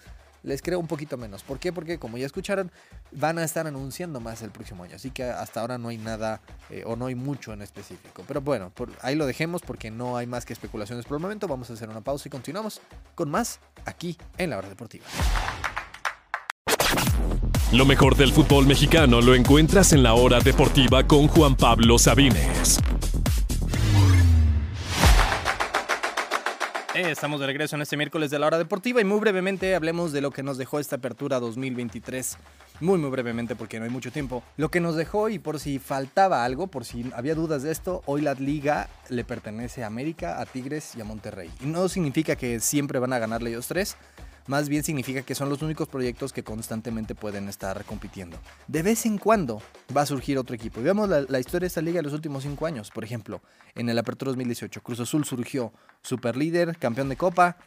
les 0.45 0.61
creo 0.61 0.79
un 0.79 0.87
poquito 0.87 1.17
menos. 1.17 1.43
¿Por 1.43 1.59
qué? 1.59 1.73
Porque 1.73 1.97
como 1.97 2.17
ya 2.17 2.25
escucharon, 2.25 2.71
van 3.11 3.39
a 3.39 3.43
estar 3.43 3.67
anunciando 3.67 4.19
más 4.19 4.41
el 4.43 4.51
próximo 4.51 4.83
año. 4.83 4.95
Así 4.95 5.09
que 5.09 5.23
hasta 5.23 5.61
ahora 5.61 5.77
no 5.77 5.89
hay 5.89 5.97
nada 5.97 6.41
eh, 6.69 6.83
o 6.85 6.95
no 6.95 7.07
hay 7.07 7.15
mucho 7.15 7.51
en 7.51 7.61
específico. 7.61 8.23
Pero 8.27 8.41
bueno, 8.41 8.69
por, 8.69 8.89
ahí 9.01 9.15
lo 9.15 9.25
dejemos 9.25 9.61
porque 9.61 9.91
no 9.91 10.17
hay 10.17 10.27
más 10.27 10.45
que 10.45 10.53
especulaciones 10.53 11.05
por 11.05 11.17
el 11.17 11.21
momento. 11.21 11.47
Vamos 11.47 11.69
a 11.69 11.73
hacer 11.73 11.89
una 11.89 12.01
pausa 12.01 12.27
y 12.27 12.31
continuamos 12.31 12.79
con 13.15 13.29
más 13.29 13.59
aquí 13.85 14.17
en 14.37 14.51
la 14.51 14.59
hora 14.59 14.69
deportiva. 14.69 15.05
Lo 17.71 17.85
mejor 17.85 18.15
del 18.15 18.31
fútbol 18.31 18.67
mexicano 18.67 19.21
lo 19.21 19.33
encuentras 19.33 19.91
en 19.91 20.03
la 20.03 20.13
hora 20.13 20.39
deportiva 20.39 21.05
con 21.05 21.27
Juan 21.27 21.55
Pablo 21.55 21.97
Sabines. 21.97 22.79
Estamos 26.95 27.41
de 27.41 27.45
regreso 27.45 27.75
en 27.75 27.81
este 27.81 27.97
miércoles 27.97 28.31
de 28.31 28.39
la 28.39 28.47
hora 28.47 28.57
deportiva 28.57 29.01
y 29.01 29.03
muy 29.03 29.19
brevemente 29.19 29.75
hablemos 29.75 30.13
de 30.13 30.21
lo 30.21 30.31
que 30.31 30.43
nos 30.43 30.57
dejó 30.57 30.79
esta 30.79 30.95
apertura 30.95 31.41
2023. 31.41 32.37
Muy, 32.79 32.97
muy 32.97 33.09
brevemente 33.09 33.55
porque 33.55 33.79
no 33.79 33.85
hay 33.85 33.91
mucho 33.91 34.11
tiempo. 34.11 34.43
Lo 34.55 34.69
que 34.69 34.79
nos 34.79 34.95
dejó 34.95 35.27
y 35.29 35.37
por 35.37 35.59
si 35.59 35.77
faltaba 35.79 36.45
algo, 36.45 36.67
por 36.67 36.85
si 36.85 37.11
había 37.13 37.35
dudas 37.35 37.63
de 37.63 37.71
esto, 37.71 38.01
hoy 38.05 38.21
la 38.21 38.33
liga 38.33 38.89
le 39.09 39.25
pertenece 39.25 39.83
a 39.83 39.87
América, 39.87 40.39
a 40.39 40.45
Tigres 40.45 40.95
y 40.95 41.01
a 41.01 41.05
Monterrey. 41.05 41.49
Y 41.61 41.65
no 41.65 41.89
significa 41.89 42.37
que 42.37 42.61
siempre 42.61 42.99
van 42.99 43.11
a 43.11 43.19
ganarle 43.19 43.49
ellos 43.49 43.67
tres 43.67 43.97
más 44.47 44.69
bien 44.69 44.83
significa 44.83 45.23
que 45.23 45.35
son 45.35 45.49
los 45.49 45.61
únicos 45.61 45.87
proyectos 45.87 46.33
que 46.33 46.43
constantemente 46.43 47.15
pueden 47.15 47.49
estar 47.49 47.83
compitiendo. 47.85 48.37
De 48.67 48.83
vez 48.83 49.05
en 49.05 49.17
cuando 49.17 49.61
va 49.95 50.01
a 50.01 50.05
surgir 50.05 50.37
otro 50.37 50.55
equipo. 50.55 50.79
Y 50.79 50.83
vemos 50.83 51.09
la, 51.09 51.39
historia 51.39 51.61
de 51.61 51.67
esta 51.67 51.81
liga 51.81 51.99
en 51.99 52.05
los 52.05 52.13
últimos 52.13 52.43
cinco 52.43 52.65
años. 52.65 52.91
Por 52.91 53.03
ejemplo, 53.03 53.41
en 53.75 53.89
el 53.89 53.97
Apertura 53.97 54.29
2018, 54.29 54.81
Cruz 54.81 54.99
Azul 54.99 55.25
surgió 55.25 55.73
super 56.01 56.35
líder, 56.35 56.77
campeón 56.77 57.09
de 57.09 57.17
Copa, 57.17 57.57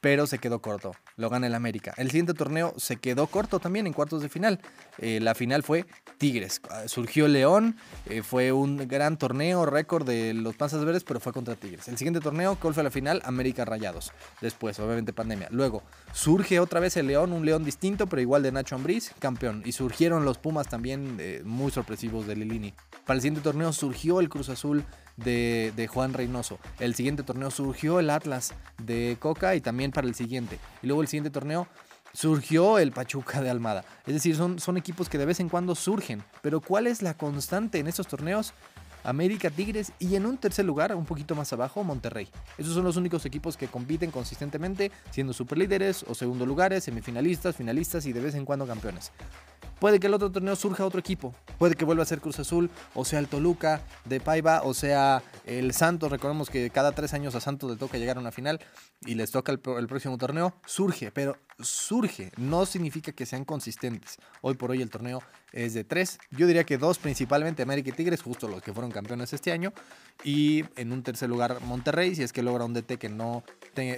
pero 0.00 0.26
se 0.26 0.38
quedó 0.38 0.60
corto. 0.60 0.92
Lo 1.16 1.28
gana 1.28 1.46
el 1.46 1.54
América. 1.54 1.92
El 1.96 2.08
siguiente 2.08 2.34
torneo 2.34 2.74
se 2.76 2.96
quedó 2.96 3.26
corto 3.26 3.60
también 3.60 3.86
en 3.86 3.92
cuartos 3.92 4.22
de 4.22 4.28
final. 4.28 4.60
Eh, 4.98 5.20
la 5.20 5.34
final 5.34 5.62
fue 5.62 5.86
Tigres. 6.18 6.60
Ah, 6.70 6.84
surgió 6.86 7.28
León, 7.28 7.76
eh, 8.06 8.22
fue 8.22 8.52
un 8.52 8.88
gran 8.88 9.18
torneo, 9.18 9.66
récord 9.66 10.06
de 10.06 10.34
los 10.34 10.56
Panzas 10.56 10.84
Verdes, 10.84 11.04
pero 11.04 11.20
fue 11.20 11.32
contra 11.32 11.54
Tigres. 11.54 11.88
El 11.88 11.98
siguiente 11.98 12.20
torneo, 12.20 12.56
¿cuál 12.60 12.74
fue 12.74 12.82
la 12.82 12.90
final? 12.90 13.22
América 13.24 13.64
Rayados. 13.64 14.12
Después, 14.40 14.78
obviamente, 14.80 15.12
pandemia. 15.12 15.48
Luego, 15.50 15.82
surge 16.12 16.60
otra 16.60 16.80
vez 16.80 16.96
el 16.96 17.06
León, 17.06 17.32
un 17.32 17.44
León 17.44 17.64
distinto, 17.64 18.06
pero 18.06 18.22
igual 18.22 18.42
de 18.42 18.52
Nacho 18.52 18.74
Ambriz, 18.74 19.12
campeón. 19.18 19.62
Y 19.64 19.72
surgieron 19.72 20.24
los 20.24 20.38
Pumas 20.38 20.68
también, 20.68 21.16
eh, 21.20 21.42
muy 21.44 21.70
sorpresivos 21.70 22.26
de 22.26 22.36
Lilini. 22.36 22.74
Para 23.04 23.16
el 23.16 23.22
siguiente 23.22 23.42
torneo 23.42 23.72
surgió 23.72 24.20
el 24.20 24.28
Cruz 24.28 24.48
Azul 24.48 24.84
de, 25.24 25.88
Juan 25.92 26.12
Reynoso. 26.12 26.58
El 26.78 26.94
siguiente 26.94 27.22
torneo 27.22 27.50
surgió 27.50 28.00
el 28.00 28.10
Atlas 28.10 28.54
de 28.82 29.16
Coca 29.18 29.54
y 29.54 29.60
también 29.60 29.89
para 29.90 30.06
el 30.06 30.14
siguiente. 30.14 30.58
Y 30.82 30.86
luego 30.86 31.02
el 31.02 31.08
siguiente 31.08 31.30
torneo 31.30 31.66
surgió 32.12 32.78
el 32.78 32.92
Pachuca 32.92 33.40
de 33.40 33.50
Almada. 33.50 33.84
Es 34.06 34.14
decir, 34.14 34.36
son, 34.36 34.58
son 34.58 34.76
equipos 34.76 35.08
que 35.08 35.18
de 35.18 35.26
vez 35.26 35.40
en 35.40 35.48
cuando 35.48 35.74
surgen. 35.74 36.22
Pero 36.42 36.60
¿cuál 36.60 36.86
es 36.86 37.02
la 37.02 37.14
constante 37.14 37.78
en 37.78 37.86
estos 37.86 38.06
torneos? 38.06 38.52
América, 39.04 39.50
Tigres 39.50 39.92
y 39.98 40.14
en 40.16 40.26
un 40.26 40.36
tercer 40.36 40.64
lugar, 40.64 40.94
un 40.94 41.06
poquito 41.06 41.34
más 41.34 41.52
abajo, 41.52 41.82
Monterrey. 41.84 42.28
Esos 42.58 42.74
son 42.74 42.84
los 42.84 42.96
únicos 42.96 43.24
equipos 43.24 43.56
que 43.56 43.68
compiten 43.68 44.10
consistentemente, 44.10 44.92
siendo 45.10 45.32
superlíderes 45.32 46.04
o 46.06 46.14
segundo 46.14 46.44
lugares, 46.46 46.84
semifinalistas, 46.84 47.56
finalistas 47.56 48.06
y 48.06 48.12
de 48.12 48.20
vez 48.20 48.34
en 48.34 48.44
cuando 48.44 48.66
campeones. 48.66 49.12
Puede 49.80 49.98
que 49.98 50.08
el 50.08 50.14
otro 50.14 50.30
torneo 50.30 50.54
surja 50.56 50.84
otro 50.84 51.00
equipo. 51.00 51.34
Puede 51.58 51.74
que 51.74 51.86
vuelva 51.86 52.02
a 52.02 52.06
ser 52.06 52.20
Cruz 52.20 52.38
Azul, 52.38 52.70
o 52.94 53.06
sea 53.06 53.18
el 53.18 53.28
Toluca 53.28 53.80
de 54.04 54.20
Paiva, 54.20 54.60
o 54.62 54.74
sea 54.74 55.22
el 55.46 55.72
Santos. 55.72 56.10
Recordemos 56.10 56.50
que 56.50 56.68
cada 56.68 56.92
tres 56.92 57.14
años 57.14 57.34
a 57.34 57.40
Santos 57.40 57.70
le 57.70 57.76
toca 57.78 57.96
llegar 57.96 58.18
a 58.18 58.20
una 58.20 58.30
final 58.30 58.60
y 59.06 59.14
les 59.14 59.30
toca 59.30 59.52
el, 59.52 59.58
próximo 59.58 60.18
torneo. 60.18 60.52
Surge, 60.66 61.10
pero 61.10 61.38
surge. 61.58 62.30
No 62.36 62.66
significa 62.66 63.12
que 63.12 63.24
sean 63.24 63.46
consistentes. 63.46 64.18
Hoy 64.42 64.54
por 64.54 64.70
hoy 64.70 64.82
el 64.82 64.90
torneo 64.90 65.22
es 65.50 65.72
de 65.72 65.82
tres. 65.82 66.18
Yo 66.30 66.46
diría 66.46 66.64
que 66.64 66.76
dos, 66.76 66.98
principalmente 66.98 67.62
América 67.62 67.88
y 67.88 67.92
Tigres, 67.92 68.20
justo 68.20 68.48
los 68.48 68.62
que 68.62 68.74
fueron 68.74 68.90
campeones 68.90 69.32
este 69.32 69.50
año. 69.50 69.72
Y 70.22 70.62
en 70.76 70.92
un 70.92 71.02
tercer 71.02 71.30
lugar 71.30 71.58
Monterrey, 71.62 72.14
si 72.14 72.22
es 72.22 72.34
que 72.34 72.42
logra 72.42 72.66
un 72.66 72.74
DT 72.74 72.98
que 72.98 73.08
no 73.08 73.44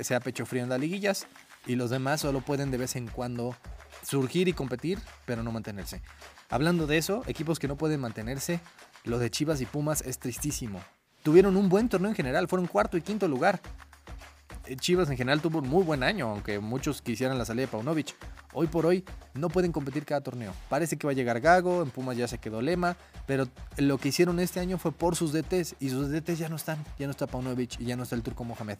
sea 0.02 0.20
pecho 0.20 0.46
frío 0.46 0.62
en 0.62 0.68
las 0.68 0.78
liguillas. 0.78 1.26
Y 1.66 1.74
los 1.74 1.90
demás 1.90 2.20
solo 2.20 2.40
pueden 2.40 2.70
de 2.70 2.78
vez 2.78 2.94
en 2.94 3.08
cuando 3.08 3.56
surgir 4.02 4.48
y 4.48 4.52
competir, 4.52 4.98
pero 5.24 5.42
no 5.42 5.52
mantenerse. 5.52 6.02
Hablando 6.50 6.86
de 6.86 6.98
eso, 6.98 7.22
equipos 7.26 7.58
que 7.58 7.68
no 7.68 7.76
pueden 7.76 8.00
mantenerse, 8.00 8.60
lo 9.04 9.18
de 9.18 9.30
Chivas 9.30 9.60
y 9.60 9.66
Pumas 9.66 10.02
es 10.02 10.18
tristísimo. 10.18 10.80
Tuvieron 11.22 11.56
un 11.56 11.68
buen 11.68 11.88
torneo 11.88 12.10
en 12.10 12.16
general, 12.16 12.48
fueron 12.48 12.66
cuarto 12.66 12.96
y 12.96 13.02
quinto 13.02 13.28
lugar. 13.28 13.60
Eh, 14.66 14.76
Chivas 14.76 15.08
en 15.10 15.16
general 15.16 15.40
tuvo 15.40 15.58
un 15.58 15.68
muy 15.68 15.84
buen 15.84 16.02
año, 16.02 16.28
aunque 16.28 16.58
muchos 16.58 17.00
quisieran 17.02 17.38
la 17.38 17.44
salida 17.44 17.66
de 17.66 17.72
Paunovic. 17.72 18.14
Hoy 18.52 18.66
por 18.66 18.84
hoy 18.84 19.04
no 19.34 19.48
pueden 19.48 19.72
competir 19.72 20.04
cada 20.04 20.20
torneo. 20.20 20.52
Parece 20.68 20.98
que 20.98 21.06
va 21.06 21.12
a 21.12 21.14
llegar 21.14 21.40
Gago, 21.40 21.82
en 21.82 21.90
Pumas 21.90 22.16
ya 22.16 22.28
se 22.28 22.38
quedó 22.38 22.60
Lema, 22.60 22.96
pero 23.26 23.48
lo 23.78 23.98
que 23.98 24.08
hicieron 24.08 24.38
este 24.40 24.60
año 24.60 24.78
fue 24.78 24.92
por 24.92 25.16
sus 25.16 25.32
DTs 25.32 25.76
y 25.80 25.88
sus 25.88 26.10
DTs 26.10 26.38
ya 26.38 26.48
no 26.48 26.56
están. 26.56 26.84
Ya 26.98 27.06
no 27.06 27.12
está 27.12 27.26
Paunovic 27.26 27.80
y 27.80 27.86
ya 27.86 27.96
no 27.96 28.02
está 28.02 28.14
el 28.14 28.22
Turco 28.22 28.44
Mohamed. 28.44 28.78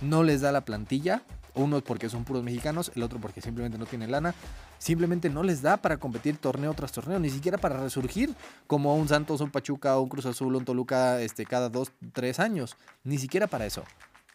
No 0.00 0.22
les 0.22 0.42
da 0.42 0.52
la 0.52 0.64
plantilla 0.64 1.22
uno 1.54 1.80
porque 1.80 2.08
son 2.08 2.24
puros 2.24 2.42
mexicanos, 2.42 2.90
el 2.94 3.02
otro 3.02 3.20
porque 3.20 3.40
simplemente 3.40 3.78
no 3.78 3.86
tienen 3.86 4.10
lana. 4.10 4.34
Simplemente 4.78 5.30
no 5.30 5.42
les 5.42 5.62
da 5.62 5.76
para 5.76 5.96
competir 5.98 6.36
torneo 6.36 6.74
tras 6.74 6.92
torneo, 6.92 7.18
ni 7.18 7.30
siquiera 7.30 7.58
para 7.58 7.80
resurgir 7.80 8.34
como 8.66 8.96
un 8.96 9.08
Santos, 9.08 9.40
un 9.40 9.50
Pachuca, 9.50 9.98
un 9.98 10.08
Cruz 10.08 10.26
Azul, 10.26 10.54
un 10.54 10.64
Toluca 10.64 11.20
este, 11.20 11.46
cada 11.46 11.68
dos, 11.68 11.92
tres 12.12 12.40
años. 12.40 12.76
Ni 13.04 13.18
siquiera 13.18 13.46
para 13.46 13.66
eso. 13.66 13.84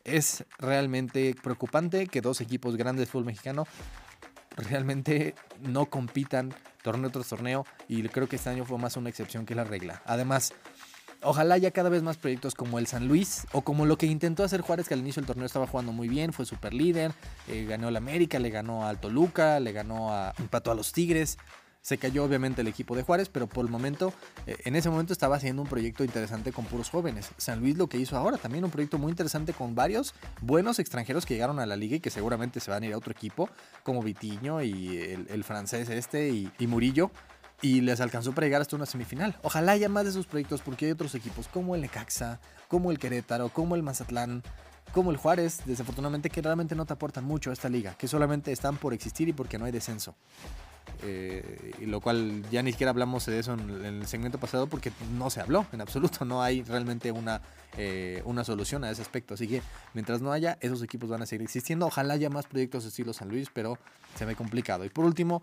Es 0.05 0.45
realmente 0.57 1.35
preocupante 1.43 2.07
que 2.07 2.21
dos 2.21 2.41
equipos 2.41 2.77
grandes 2.77 3.05
de 3.05 3.11
fútbol 3.11 3.25
mexicano 3.25 3.67
realmente 4.59 5.35
no 5.61 5.87
compitan 5.87 6.53
torneo 6.83 7.09
tras 7.09 7.27
torneo 7.27 7.65
y 7.87 8.01
creo 8.09 8.27
que 8.27 8.35
este 8.35 8.49
año 8.49 8.65
fue 8.65 8.77
más 8.77 8.97
una 8.97 9.09
excepción 9.09 9.45
que 9.45 9.55
la 9.55 9.63
regla. 9.63 10.01
Además, 10.05 10.53
Ojalá 11.21 11.55
haya 11.55 11.71
cada 11.71 11.89
vez 11.89 12.01
más 12.01 12.15
proyectos 12.15 12.55
como 12.55 12.79
el 12.79 12.87
San 12.87 13.09
Luis 13.09 13.45
o 13.51 13.61
como 13.61 13.85
lo 13.85 13.97
que 13.97 14.05
intentó 14.05 14.45
hacer 14.45 14.61
Juárez, 14.61 14.87
que 14.87 14.93
al 14.93 15.01
inicio 15.01 15.21
del 15.21 15.27
torneo 15.27 15.45
estaba 15.45 15.67
jugando 15.67 15.91
muy 15.91 16.07
bien, 16.07 16.31
fue 16.31 16.45
super 16.45 16.73
líder, 16.73 17.11
eh, 17.49 17.65
ganó 17.67 17.89
el 17.89 17.97
América, 17.97 18.39
le 18.39 18.49
ganó 18.49 18.87
al 18.87 19.01
Toluca, 19.01 19.59
le 19.59 19.73
ganó 19.73 20.13
a, 20.13 20.33
empató 20.39 20.71
a 20.71 20.75
los 20.75 20.93
Tigres. 20.93 21.37
Se 21.89 21.97
cayó 21.97 22.23
obviamente 22.23 22.61
el 22.61 22.67
equipo 22.67 22.95
de 22.95 23.01
Juárez, 23.01 23.29
pero 23.29 23.47
por 23.47 23.65
el 23.65 23.71
momento, 23.71 24.13
eh, 24.45 24.57
en 24.65 24.75
ese 24.75 24.91
momento 24.91 25.11
estaba 25.11 25.37
haciendo 25.37 25.63
un 25.63 25.67
proyecto 25.67 26.03
interesante 26.03 26.51
con 26.51 26.65
puros 26.65 26.91
jóvenes. 26.91 27.31
San 27.37 27.61
Luis 27.61 27.79
lo 27.79 27.87
que 27.87 27.97
hizo 27.97 28.15
ahora, 28.15 28.37
también 28.37 28.63
un 28.63 28.69
proyecto 28.69 28.99
muy 28.99 29.09
interesante 29.09 29.53
con 29.53 29.73
varios 29.73 30.13
buenos 30.39 30.77
extranjeros 30.77 31.25
que 31.25 31.33
llegaron 31.33 31.59
a 31.59 31.65
la 31.65 31.75
liga 31.75 31.95
y 31.95 31.99
que 31.99 32.11
seguramente 32.11 32.59
se 32.59 32.69
van 32.69 32.83
a 32.83 32.85
ir 32.85 32.93
a 32.93 32.97
otro 32.99 33.11
equipo, 33.11 33.49
como 33.81 34.03
Vitiño 34.03 34.61
y 34.61 34.99
el, 35.27 35.43
francés 35.43 35.89
este 35.89 36.29
y, 36.29 36.51
y 36.59 36.67
Murillo 36.67 37.09
y 37.59 37.81
les 37.81 37.99
alcanzó 38.01 38.33
para 38.33 38.45
llegar 38.45 38.61
hasta 38.61 38.75
una 38.75 38.85
semifinal. 38.85 39.35
Ojalá 39.41 39.71
haya 39.71 39.89
más 39.89 40.03
de 40.03 40.11
esos 40.11 40.27
proyectos 40.27 40.61
porque 40.61 40.85
hay 40.85 40.91
otros 40.91 41.15
equipos 41.15 41.47
como 41.47 41.73
el 41.73 41.81
Necaxa, 41.81 42.39
como 42.67 42.91
el 42.91 42.99
Querétaro, 42.99 43.49
como 43.49 43.75
el 43.75 43.81
Mazatlán, 43.81 44.43
como 44.93 45.09
el 45.09 45.17
Juárez, 45.17 45.61
desafortunadamente 45.65 46.29
que 46.29 46.43
realmente 46.43 46.75
no 46.75 46.85
te 46.85 46.93
aportan 46.93 47.25
mucho 47.25 47.49
a 47.49 47.53
esta 47.53 47.67
liga, 47.67 47.95
que 47.95 48.07
solamente 48.07 48.51
están 48.51 48.77
por 48.77 48.93
existir 48.93 49.27
y 49.27 49.33
porque 49.33 49.57
no 49.57 49.65
hay 49.65 49.71
descenso. 49.71 50.15
Eh, 51.01 51.71
y 51.79 51.85
lo 51.85 52.01
cual 52.01 52.43
ya 52.51 52.61
ni 52.61 52.71
siquiera 52.71 52.89
hablamos 52.89 53.25
de 53.25 53.39
eso 53.39 53.53
en, 53.53 53.85
el 53.85 54.05
segmento 54.05 54.37
pasado 54.37 54.67
porque 54.67 54.91
no 55.13 55.29
se 55.29 55.39
habló 55.39 55.65
en 55.71 55.79
absoluto, 55.79 56.25
no 56.25 56.43
hay 56.43 56.61
realmente 56.63 57.13
una, 57.13 57.41
eh, 57.77 58.21
una 58.25 58.43
solución 58.43 58.83
a 58.83 58.91
ese 58.91 59.01
aspecto. 59.01 59.33
Así 59.33 59.47
que 59.47 59.61
mientras 59.93 60.21
no 60.21 60.31
haya, 60.31 60.57
esos 60.61 60.83
equipos 60.83 61.09
van 61.09 61.21
a 61.21 61.25
seguir 61.25 61.43
existiendo. 61.43 61.85
Ojalá 61.85 62.15
haya 62.15 62.29
más 62.29 62.47
proyectos 62.47 62.85
estilo 62.85 63.13
San 63.13 63.29
Luis, 63.29 63.49
pero 63.53 63.77
se 64.15 64.25
ve 64.25 64.35
complicado. 64.35 64.83
Y 64.83 64.89
por 64.89 65.05
último, 65.05 65.41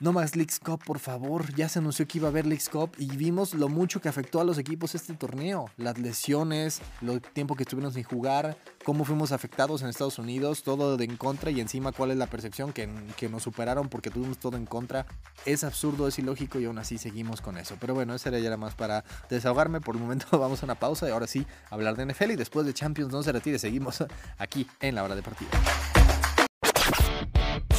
no 0.00 0.12
más 0.12 0.34
Leagues 0.34 0.58
Cup, 0.58 0.82
por 0.84 0.98
favor. 0.98 1.54
Ya 1.54 1.68
se 1.68 1.78
anunció 1.78 2.08
que 2.08 2.18
iba 2.18 2.28
a 2.28 2.30
haber 2.30 2.46
Leagues 2.46 2.70
Cup 2.70 2.92
y 2.98 3.16
vimos 3.16 3.54
lo 3.54 3.68
mucho 3.68 4.00
que 4.00 4.08
afectó 4.08 4.40
a 4.40 4.44
los 4.44 4.56
equipos 4.56 4.94
este 4.94 5.14
torneo. 5.14 5.70
Las 5.76 5.98
lesiones, 5.98 6.80
el 7.02 7.20
tiempo 7.20 7.54
que 7.54 7.64
estuvimos 7.64 7.94
sin 7.94 8.04
jugar, 8.04 8.56
cómo 8.84 9.04
fuimos 9.04 9.30
afectados 9.30 9.82
en 9.82 9.88
Estados 9.88 10.18
Unidos, 10.18 10.62
todo 10.62 10.96
de 10.96 11.04
en 11.04 11.16
contra 11.16 11.50
y 11.50 11.60
encima 11.60 11.92
cuál 11.92 12.12
es 12.12 12.16
la 12.16 12.26
percepción 12.26 12.72
que, 12.72 12.88
que 13.16 13.28
nos 13.28 13.42
superaron 13.42 13.88
porque 13.88 14.10
tuvimos 14.10 14.38
todo 14.38 14.56
en 14.56 14.64
contra. 14.64 15.06
Es 15.44 15.64
absurdo, 15.64 16.08
es 16.08 16.18
ilógico 16.18 16.58
y 16.58 16.64
aún 16.64 16.78
así 16.78 16.96
seguimos 16.96 17.40
con 17.40 17.58
eso. 17.58 17.76
Pero 17.78 17.94
bueno, 17.94 18.14
ese 18.14 18.30
era 18.30 18.38
ya 18.38 18.56
más 18.56 18.74
para 18.74 19.04
desahogarme. 19.28 19.80
Por 19.80 19.96
el 19.96 20.00
momento 20.00 20.26
vamos 20.38 20.62
a 20.62 20.66
una 20.66 20.76
pausa 20.76 21.08
y 21.08 21.12
ahora 21.12 21.26
sí 21.26 21.46
hablar 21.68 21.96
de 21.96 22.06
NFL 22.06 22.30
y 22.30 22.36
después 22.36 22.64
de 22.64 22.72
Champions 22.72 23.12
no 23.12 23.22
se 23.22 23.32
retire. 23.32 23.58
Seguimos 23.58 24.02
aquí 24.38 24.66
en 24.80 24.94
la 24.94 25.04
hora 25.04 25.14
deportiva. 25.14 25.50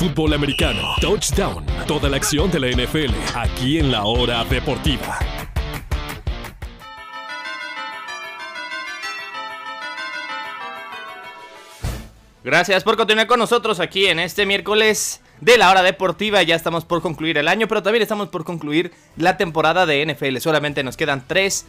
Fútbol 0.01 0.33
americano, 0.33 0.95
touchdown, 0.99 1.63
toda 1.85 2.09
la 2.09 2.17
acción 2.17 2.49
de 2.49 2.59
la 2.59 2.69
NFL, 2.69 3.13
aquí 3.35 3.77
en 3.77 3.91
la 3.91 4.05
hora 4.05 4.43
deportiva. 4.45 5.19
Gracias 12.43 12.83
por 12.83 12.97
continuar 12.97 13.27
con 13.27 13.37
nosotros 13.37 13.79
aquí 13.79 14.07
en 14.07 14.17
este 14.17 14.47
miércoles 14.47 15.21
de 15.39 15.59
la 15.59 15.69
hora 15.69 15.83
deportiva. 15.83 16.41
Ya 16.41 16.55
estamos 16.55 16.83
por 16.83 17.03
concluir 17.03 17.37
el 17.37 17.47
año, 17.47 17.67
pero 17.67 17.83
también 17.83 18.01
estamos 18.01 18.29
por 18.29 18.43
concluir 18.43 18.91
la 19.17 19.37
temporada 19.37 19.85
de 19.85 20.03
NFL. 20.03 20.37
Solamente 20.37 20.83
nos 20.83 20.97
quedan 20.97 21.27
tres 21.27 21.67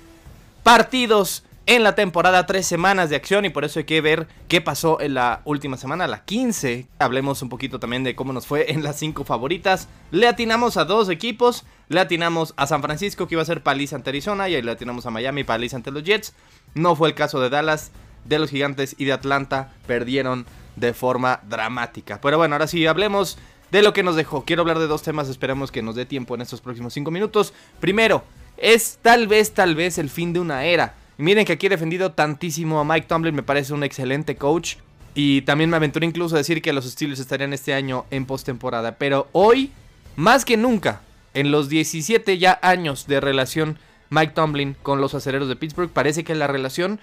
partidos 0.63 1.45
en 1.67 1.85
la 1.85 1.95
temporada, 1.95 2.45
tres 2.45 2.67
semanas 2.67 3.09
de 3.09 3.17
acción 3.17 3.45
y 3.45 3.51
por 3.51 3.65
eso 3.65 3.79
hay 3.79 3.85
que 3.85 4.01
ver 4.01 4.27
qué 4.49 4.61
pasó 4.61 5.01
en 5.01 5.15
la 5.15 5.43
última 5.45 5.77
semana, 5.77 6.09
la 6.09 6.25
15. 6.25 6.89
Hablemos 6.99 7.41
un 7.41 7.49
poquito 7.49 7.79
también 7.79 8.03
de 8.03 8.17
cómo 8.17 8.33
nos 8.33 8.47
fue 8.47 8.73
en 8.73 8.83
las 8.83 8.99
cinco 8.99 9.25
favoritas. 9.25 9.89
Le 10.11 10.27
atinamos 10.27 10.77
a 10.77 10.85
dos 10.85 11.09
equipos, 11.09 11.65
le 11.89 12.01
atinamos 12.01 12.53
a 12.57 12.67
San 12.67 12.83
Francisco 12.83 13.29
que 13.29 13.37
iba 13.37 13.43
a 13.43 13.47
ser 13.47 13.63
paliza 13.63 13.95
ante 13.95 14.11
Arizona 14.11 14.49
y 14.49 14.57
ahí 14.57 14.63
le 14.63 14.73
atinamos 14.73 15.07
a 15.07 15.11
Miami, 15.11 15.45
paliza 15.45 15.77
ante 15.77 15.93
los 15.93 16.03
Jets. 16.03 16.35
No 16.75 16.97
fue 16.97 17.09
el 17.09 17.15
caso 17.15 17.41
de 17.41 17.49
Dallas, 17.49 17.93
de 18.25 18.41
los 18.41 18.51
Gigantes 18.51 18.97
y 18.99 19.05
de 19.05 19.13
Atlanta, 19.13 19.73
perdieron 19.87 20.47
de 20.75 20.95
forma 20.95 21.41
dramática. 21.49 22.21
Pero 22.21 22.39
bueno, 22.39 22.57
ahora 22.57 22.67
sí, 22.67 22.87
hablemos 22.89 23.39
de 23.71 23.83
lo 23.83 23.93
que 23.93 24.03
nos 24.03 24.17
dejó. 24.17 24.45
Quiero 24.45 24.63
hablar 24.63 24.81
de 24.81 24.89
dos 24.89 25.03
temas, 25.03 25.29
esperemos 25.29 25.71
que 25.71 25.83
nos 25.83 25.95
dé 25.95 26.07
tiempo 26.07 26.35
en 26.35 26.41
estos 26.41 26.61
próximos 26.61 26.93
cinco 26.93 27.13
minutos. 27.13 27.55
Primero, 27.79 28.25
es 28.57 28.99
tal 29.01 29.29
vez, 29.29 29.53
tal 29.53 29.77
vez 29.77 29.99
el 29.99 30.11
fin 30.11 30.33
de 30.33 30.41
una 30.41 30.65
era 30.65 30.95
miren 31.19 31.45
que 31.45 31.53
aquí 31.53 31.67
he 31.67 31.71
defendido 31.71 32.13
tantísimo 32.13 32.81
a 32.81 32.85
Mike 32.85 33.07
Tomlin, 33.07 33.35
me 33.35 33.43
parece 33.43 33.73
un 33.75 33.85
excelente 33.85 34.37
coach. 34.37 34.77
Y 35.15 35.43
también 35.43 35.69
me 35.69 35.77
aventuré 35.77 36.07
incluso 36.07 36.35
a 36.35 36.39
decir 36.39 36.63
que 36.63 36.73
los 36.73 36.91
Steelers 36.91 37.21
estarían 37.21 37.53
este 37.53 37.75
año 37.75 38.07
en 38.11 38.25
postemporada. 38.25 38.97
Pero 38.97 39.29
hoy, 39.33 39.71
más 40.17 40.45
que 40.45 40.57
nunca, 40.57 41.03
en 41.35 41.51
los 41.51 41.69
17 41.69 42.39
ya 42.39 42.59
años 42.63 43.07
de 43.07 43.21
relación 43.21 43.79
Mike 44.11 44.33
Tomlin 44.35 44.77
con 44.83 45.01
los 45.01 45.15
acereros 45.15 45.49
de 45.49 45.57
Pittsburgh, 45.57 45.91
parece 45.91 46.25
que 46.25 46.35
la 46.35 46.47
relación 46.47 46.99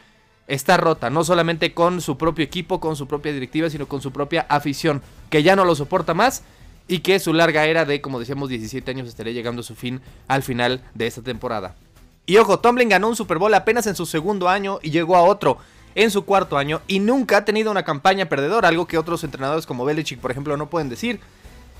está 0.47 0.77
rota. 0.77 1.09
No 1.09 1.23
solamente 1.23 1.73
con 1.73 2.01
su 2.01 2.17
propio 2.17 2.43
equipo, 2.43 2.79
con 2.79 2.95
su 2.95 3.07
propia 3.07 3.31
directiva, 3.31 3.69
sino 3.69 3.87
con 3.87 4.01
su 4.01 4.11
propia 4.11 4.41
afición, 4.49 5.01
que 5.29 5.43
ya 5.43 5.55
no 5.55 5.63
lo 5.65 5.75
soporta 5.75 6.13
más 6.13 6.43
y 6.87 6.99
que 6.99 7.19
su 7.19 7.33
larga 7.33 7.65
era 7.65 7.85
de, 7.85 8.01
como 8.01 8.19
decíamos, 8.19 8.49
17 8.49 8.89
años 8.89 9.07
estaría 9.07 9.33
llegando 9.33 9.61
a 9.61 9.63
su 9.63 9.75
fin 9.75 10.01
al 10.27 10.41
final 10.41 10.81
de 10.95 11.05
esta 11.05 11.21
temporada. 11.21 11.75
Y 12.29 12.37
ojo, 12.37 12.59
Tomlin 12.59 12.89
ganó 12.89 13.07
un 13.07 13.15
Super 13.15 13.39
Bowl 13.39 13.51
apenas 13.55 13.87
en 13.87 13.95
su 13.95 14.05
segundo 14.05 14.49
año 14.49 14.77
y 14.83 14.91
llegó 14.91 15.15
a 15.15 15.23
otro 15.23 15.57
en 15.95 16.11
su 16.11 16.25
cuarto 16.25 16.59
año 16.59 16.79
y 16.85 16.99
nunca 16.99 17.37
ha 17.37 17.43
tenido 17.43 17.71
una 17.71 17.81
campaña 17.81 18.29
perdedora, 18.29 18.67
algo 18.67 18.85
que 18.85 18.99
otros 18.99 19.23
entrenadores 19.23 19.65
como 19.65 19.83
Belichick, 19.83 20.19
por 20.19 20.29
ejemplo, 20.29 20.55
no 20.55 20.69
pueden 20.69 20.89
decir. 20.89 21.19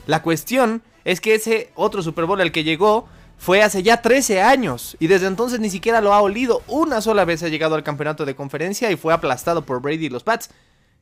La 0.07 0.23
cuestión 0.23 0.81
es 1.05 1.21
que 1.21 1.35
ese 1.35 1.71
otro 1.75 2.01
Super 2.01 2.25
Bowl 2.25 2.41
al 2.41 2.51
que 2.51 2.63
llegó 2.63 3.07
fue 3.37 3.61
hace 3.61 3.83
ya 3.83 4.01
13 4.01 4.41
años 4.41 4.97
y 4.99 5.05
desde 5.05 5.27
entonces 5.27 5.59
ni 5.59 5.69
siquiera 5.69 6.01
lo 6.01 6.15
ha 6.15 6.21
olido. 6.21 6.63
Una 6.67 6.99
sola 6.99 7.25
vez 7.25 7.43
ha 7.43 7.49
llegado 7.49 7.75
al 7.75 7.83
campeonato 7.83 8.25
de 8.25 8.35
conferencia 8.35 8.89
y 8.89 8.95
fue 8.95 9.13
aplastado 9.13 9.65
por 9.65 9.83
Brady 9.83 10.07
y 10.07 10.09
los 10.09 10.23
Pats. 10.23 10.49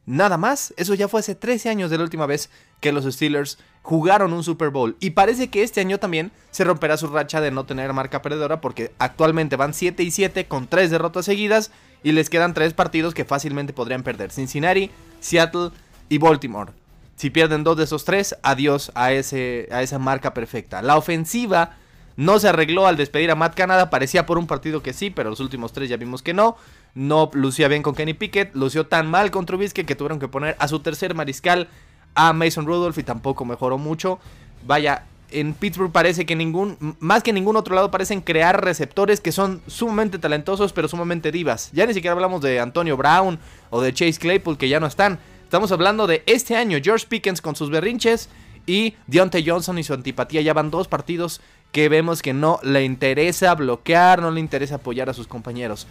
Nada 0.08 0.38
más, 0.38 0.74
eso 0.78 0.94
ya 0.94 1.10
fue 1.10 1.20
hace 1.20 1.36
13 1.36 1.70
años 1.70 1.92
de 1.92 1.98
la 1.98 2.06
última 2.06 2.26
vez 2.26 2.50
que 2.80 2.94
los 2.94 3.04
Steelers 3.04 3.60
jugaron 3.82 4.32
un 4.32 4.42
Super 4.42 4.70
Bowl. 4.70 4.96
Y 5.02 5.10
parece 5.10 5.50
que 5.50 5.64
este 5.64 5.82
año 5.82 6.00
también 6.00 6.32
se 6.50 6.64
romperá 6.64 6.96
su 6.96 7.08
racha 7.08 7.42
de 7.42 7.52
no 7.52 7.66
tener 7.66 7.92
marca 7.92 8.22
perdedora 8.22 8.62
porque 8.62 8.94
actualmente 9.00 9.58
van 9.58 9.74
7 9.74 10.02
y 10.04 10.12
7 10.12 10.46
con 10.46 10.68
3 10.68 10.92
derrotas 10.92 11.26
seguidas 11.26 11.72
y 12.04 12.14
les 12.14 12.30
quedan 12.30 12.54
3 12.54 12.74
partidos 12.74 13.14
que 13.14 13.26
fácilmente 13.26 13.74
podrían 13.74 14.04
perder. 14.04 14.32
Cincinnati, 14.32 14.92
Seattle 15.20 15.72
y 16.08 16.20
Baltimore. 16.20 16.72
Si 17.18 17.30
pierden 17.30 17.66
dos 17.66 17.76
de 17.76 17.84
esos 17.84 18.06
tres, 18.06 18.38
adiós 18.44 18.92
a, 18.96 19.12
ese, 19.12 19.68
a 19.72 19.82
esa 19.82 20.00
marca 20.00 20.34
perfecta. 20.34 20.82
La 20.82 20.98
ofensiva 20.98 21.76
No 22.18 22.40
se 22.40 22.50
arregló 22.50 22.88
al 22.88 22.98
despedir 22.98 23.32
a 23.32 23.36
Matt 23.36 23.56
Canada. 23.56 23.90
Parecía 23.90 24.26
por 24.26 24.38
un 24.38 24.48
partido 24.48 24.84
que 24.84 24.92
sí, 24.92 25.12
pero 25.12 25.30
los 25.30 25.40
últimos 25.40 25.72
tres 25.72 25.88
ya 25.88 25.98
vimos 25.98 26.22
que 26.22 26.34
no. 26.34 26.58
No 26.96 27.30
lucía 27.34 27.68
bien 27.68 27.84
con 27.84 27.96
Kenny 27.96 28.16
Pickett. 28.16 28.56
Lució 28.56 28.88
tan 28.88 29.10
mal 29.10 29.32
con 29.32 29.46
Trubisky 29.46 29.86
que 29.86 29.96
tuvieron 29.96 30.20
que 30.20 30.28
poner 30.28 30.56
a 30.60 30.68
su 30.68 30.80
tercer 30.80 31.14
mariscal 31.14 31.70
a 32.16 32.34
Mason 32.34 32.66
Rudolph 32.66 32.98
y 32.98 33.04
tampoco 33.04 33.46
mejoró 33.46 33.78
mucho. 33.78 34.20
Vaya, 34.66 35.06
en 35.30 35.54
Pittsburgh 35.54 35.92
parece 35.92 36.26
que 36.26 36.36
ningún, 36.36 36.96
más 37.00 37.22
que 37.22 37.34
ningún 37.34 37.56
otro 37.56 37.76
lado, 37.76 37.92
parecen 37.92 38.22
crear 38.22 38.64
receptores 38.64 39.22
que 39.22 39.32
son 39.32 39.62
sumamente 39.68 40.18
talentosos, 40.18 40.74
pero 40.74 40.88
sumamente 40.88 41.32
divas. 41.32 41.70
Ya 41.72 41.86
ni 41.86 41.94
siquiera 41.94 42.14
hablamos 42.14 42.42
de 42.42 42.60
Antonio 42.60 42.98
Brown 42.98 43.38
o 43.70 43.80
de 43.80 43.94
Chase 43.94 44.20
Claypool, 44.20 44.58
que 44.58 44.70
ya 44.70 44.80
no 44.80 44.88
están. 44.88 45.20
Estamos 45.44 45.72
hablando 45.72 46.08
de 46.08 46.24
este 46.26 46.56
año, 46.56 46.80
George 46.82 47.06
Pickens 47.08 47.42
con 47.42 47.56
sus 47.56 47.70
berrinches 47.70 48.30
y 48.66 48.96
Deontay 49.08 49.48
Johnson 49.48 49.78
y 49.78 49.84
su 49.84 49.94
antipatía. 49.94 50.42
Ya 50.42 50.54
van 50.54 50.72
dos 50.72 50.88
partidos 50.88 51.42
que 51.78 51.90
vemos 51.90 52.24
que 52.24 52.34
no 52.34 52.60
le 52.64 52.84
interesa 52.84 53.54
bloquear, 53.54 54.20
no 54.20 54.32
le 54.32 54.40
interesa 54.40 54.78
apoyar 54.78 55.12
a 55.12 55.14
sus 55.14 55.28
compañeros. 55.28 55.86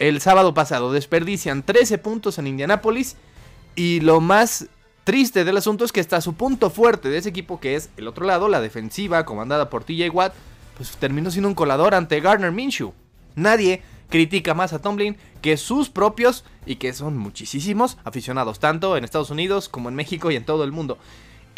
El 0.00 0.20
sábado 0.20 0.54
pasado 0.54 0.90
desperdician 0.90 1.62
13 1.62 1.98
puntos 1.98 2.36
en 2.40 2.48
Indianápolis 2.48 3.14
y 3.76 4.00
lo 4.00 4.20
más 4.20 4.66
triste 5.04 5.44
del 5.44 5.56
asunto 5.56 5.84
es 5.84 5.92
que 5.92 6.00
está 6.00 6.20
su 6.20 6.34
punto 6.34 6.68
fuerte 6.68 7.10
de 7.10 7.18
ese 7.18 7.28
equipo 7.28 7.60
que 7.60 7.76
es 7.76 7.90
el 7.96 8.08
otro 8.08 8.26
lado, 8.26 8.48
la 8.48 8.60
defensiva 8.60 9.24
comandada 9.24 9.70
por 9.70 9.84
TJ 9.84 10.10
Watt, 10.10 10.34
pues 10.76 10.96
terminó 10.96 11.30
siendo 11.30 11.48
un 11.48 11.54
colador 11.54 11.94
ante 11.94 12.18
Gardner 12.18 12.50
Minshew. 12.50 12.92
Nadie 13.36 13.84
critica 14.10 14.54
más 14.54 14.72
a 14.72 14.82
Tomlin 14.82 15.16
que 15.42 15.56
sus 15.58 15.90
propios 15.90 16.44
y 16.66 16.74
que 16.74 16.92
son 16.92 17.16
muchísimos 17.16 17.98
aficionados, 18.02 18.58
tanto 18.58 18.96
en 18.96 19.04
Estados 19.04 19.30
Unidos 19.30 19.68
como 19.68 19.90
en 19.90 19.94
México 19.94 20.32
y 20.32 20.34
en 20.34 20.44
todo 20.44 20.64
el 20.64 20.72
mundo. 20.72 20.98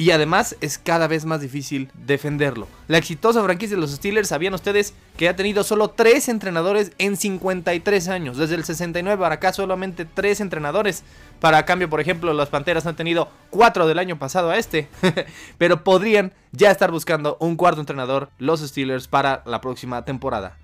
Y 0.01 0.13
además 0.13 0.57
es 0.63 0.79
cada 0.79 1.09
vez 1.09 1.27
más 1.27 1.43
difícil 1.43 1.91
defenderlo. 1.93 2.67
La 2.89 2.97
exitosa 2.97 3.45
franquicia 3.45 3.77
de 3.77 3.83
los 3.83 3.91
Steelers, 3.91 4.29
¿sabían 4.29 4.55
ustedes 4.55 4.95
que 5.19 5.29
ha 5.29 5.37
tenido 5.37 5.63
solo 5.63 5.91
3 5.91 6.31
entrenadores 6.31 6.93
en 6.97 7.19
53 7.19 8.09
años? 8.09 8.39
Desde 8.39 8.55
el 8.55 8.65
69 8.65 9.21
para 9.21 9.35
acá 9.35 9.53
solamente 9.53 10.07
3 10.07 10.41
entrenadores. 10.41 11.05
Para 11.39 11.67
cambio, 11.67 11.91
por 11.91 12.01
ejemplo, 12.01 12.33
las 12.33 12.49
Panteras 12.49 12.87
han 12.87 12.97
tenido 12.97 13.29
4 13.51 13.87
del 13.87 13.99
año 13.99 14.19
pasado 14.19 14.49
a 14.49 14.57
este. 14.57 14.89
Pero 15.59 15.85
podrían 15.85 16.33
ya 16.53 16.71
estar 16.71 16.91
buscando 16.91 17.37
un 17.39 17.57
cuarto 17.57 17.81
entrenador 17.81 18.31
los 18.39 18.61
Steelers 18.61 19.07
para 19.07 19.43
la 19.45 19.61
próxima 19.61 20.07
temporada. 20.07 20.57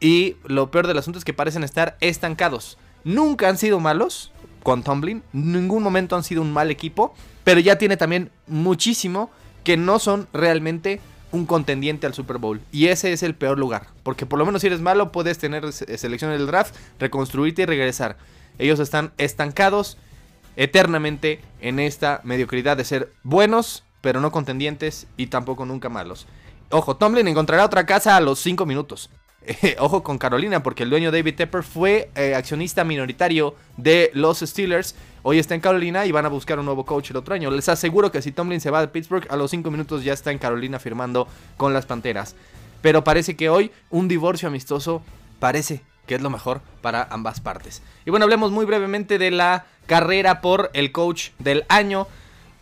Y 0.00 0.34
lo 0.42 0.72
peor 0.72 0.88
del 0.88 0.98
asunto 0.98 1.20
es 1.20 1.24
que 1.24 1.32
parecen 1.32 1.62
estar 1.62 1.96
estancados. 2.00 2.76
Nunca 3.04 3.48
han 3.48 3.56
sido 3.56 3.78
malos 3.78 4.32
con 4.64 4.82
Tomlin. 4.82 5.22
En 5.32 5.52
ningún 5.52 5.84
momento 5.84 6.16
han 6.16 6.24
sido 6.24 6.42
un 6.42 6.52
mal 6.52 6.72
equipo. 6.72 7.14
Pero 7.44 7.60
ya 7.60 7.78
tiene 7.78 7.96
también 7.96 8.30
muchísimo 8.46 9.30
que 9.64 9.76
no 9.76 9.98
son 9.98 10.28
realmente 10.32 11.00
un 11.32 11.46
contendiente 11.46 12.06
al 12.06 12.14
Super 12.14 12.38
Bowl. 12.38 12.60
Y 12.72 12.88
ese 12.88 13.12
es 13.12 13.22
el 13.22 13.34
peor 13.34 13.58
lugar. 13.58 13.86
Porque 14.02 14.26
por 14.26 14.38
lo 14.38 14.46
menos 14.46 14.62
si 14.62 14.66
eres 14.66 14.80
malo 14.80 15.12
puedes 15.12 15.38
tener 15.38 15.72
selección 15.72 16.30
del 16.30 16.46
draft, 16.46 16.74
reconstruirte 16.98 17.62
y 17.62 17.66
regresar. 17.66 18.16
Ellos 18.58 18.80
están 18.80 19.12
estancados 19.16 19.96
eternamente 20.56 21.40
en 21.60 21.78
esta 21.78 22.20
mediocridad 22.24 22.76
de 22.76 22.84
ser 22.84 23.12
buenos, 23.22 23.84
pero 24.00 24.20
no 24.20 24.32
contendientes 24.32 25.06
y 25.16 25.28
tampoco 25.28 25.64
nunca 25.64 25.88
malos. 25.88 26.26
Ojo, 26.70 26.96
Tomlin 26.96 27.26
encontrará 27.28 27.64
otra 27.64 27.86
casa 27.86 28.16
a 28.16 28.20
los 28.20 28.38
5 28.40 28.66
minutos. 28.66 29.10
ojo 29.78 30.02
con 30.02 30.18
Carolina, 30.18 30.62
porque 30.62 30.82
el 30.82 30.90
dueño 30.90 31.10
David 31.10 31.34
Tepper 31.34 31.62
fue 31.62 32.10
eh, 32.14 32.34
accionista 32.34 32.84
minoritario 32.84 33.54
de 33.76 34.10
los 34.14 34.40
Steelers. 34.40 34.94
Hoy 35.22 35.38
está 35.38 35.54
en 35.54 35.60
Carolina 35.60 36.06
y 36.06 36.12
van 36.12 36.26
a 36.26 36.28
buscar 36.28 36.58
un 36.58 36.64
nuevo 36.66 36.84
coach 36.84 37.10
el 37.10 37.16
otro 37.16 37.34
año. 37.34 37.50
Les 37.50 37.68
aseguro 37.68 38.10
que 38.10 38.22
si 38.22 38.32
Tomlin 38.32 38.60
se 38.60 38.70
va 38.70 38.80
de 38.80 38.88
Pittsburgh, 38.88 39.26
a 39.30 39.36
los 39.36 39.50
5 39.50 39.70
minutos 39.70 40.04
ya 40.04 40.12
está 40.12 40.30
en 40.30 40.38
Carolina 40.38 40.78
firmando 40.78 41.28
con 41.56 41.74
las 41.74 41.86
Panteras. 41.86 42.36
Pero 42.82 43.04
parece 43.04 43.36
que 43.36 43.50
hoy 43.50 43.70
un 43.90 44.08
divorcio 44.08 44.48
amistoso 44.48 45.02
parece 45.38 45.82
que 46.06 46.14
es 46.14 46.22
lo 46.22 46.30
mejor 46.30 46.60
para 46.80 47.06
ambas 47.10 47.40
partes. 47.40 47.82
Y 48.04 48.10
bueno, 48.10 48.24
hablemos 48.24 48.50
muy 48.50 48.64
brevemente 48.64 49.18
de 49.18 49.30
la 49.30 49.66
carrera 49.86 50.40
por 50.40 50.70
el 50.72 50.92
coach 50.92 51.30
del 51.38 51.64
año. 51.68 52.06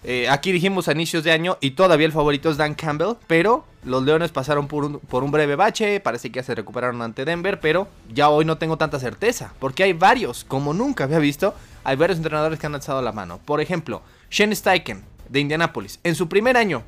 Eh, 0.04 0.28
aquí 0.28 0.52
dijimos 0.52 0.86
a 0.86 0.92
inicios 0.92 1.24
de 1.24 1.32
año 1.32 1.58
y 1.60 1.72
todavía 1.72 2.06
el 2.06 2.12
favorito 2.12 2.50
es 2.50 2.56
Dan 2.56 2.74
Campbell, 2.74 3.14
pero 3.26 3.64
los 3.82 4.04
Leones 4.04 4.30
pasaron 4.30 4.68
por 4.68 4.84
un, 4.84 5.30
breve 5.30 5.56
bache, 5.56 5.98
parece 5.98 6.30
que 6.30 6.36
ya 6.36 6.44
se 6.44 6.54
recuperaron 6.54 7.02
ante 7.02 7.24
Denver, 7.24 7.58
pero 7.58 7.88
ya 8.12 8.28
hoy 8.28 8.44
no 8.44 8.58
tengo 8.58 8.78
tanta 8.78 9.00
certeza, 9.00 9.52
porque 9.58 9.82
hay 9.82 9.94
varios, 9.94 10.44
como 10.44 10.72
nunca 10.72 11.04
había 11.04 11.18
visto, 11.18 11.54
hay 11.82 11.96
varios 11.96 12.18
entrenadores 12.18 12.60
que 12.60 12.66
han 12.66 12.74
alzado 12.76 13.02
la 13.02 13.12
mano. 13.12 13.40
Por 13.44 13.60
ejemplo, 13.60 14.02
Shane 14.30 14.54
Steichen 14.54 15.04
de 15.28 15.40
Indianapolis, 15.40 15.98
en 16.04 16.14
su 16.14 16.28
primer 16.28 16.56
año, 16.56 16.84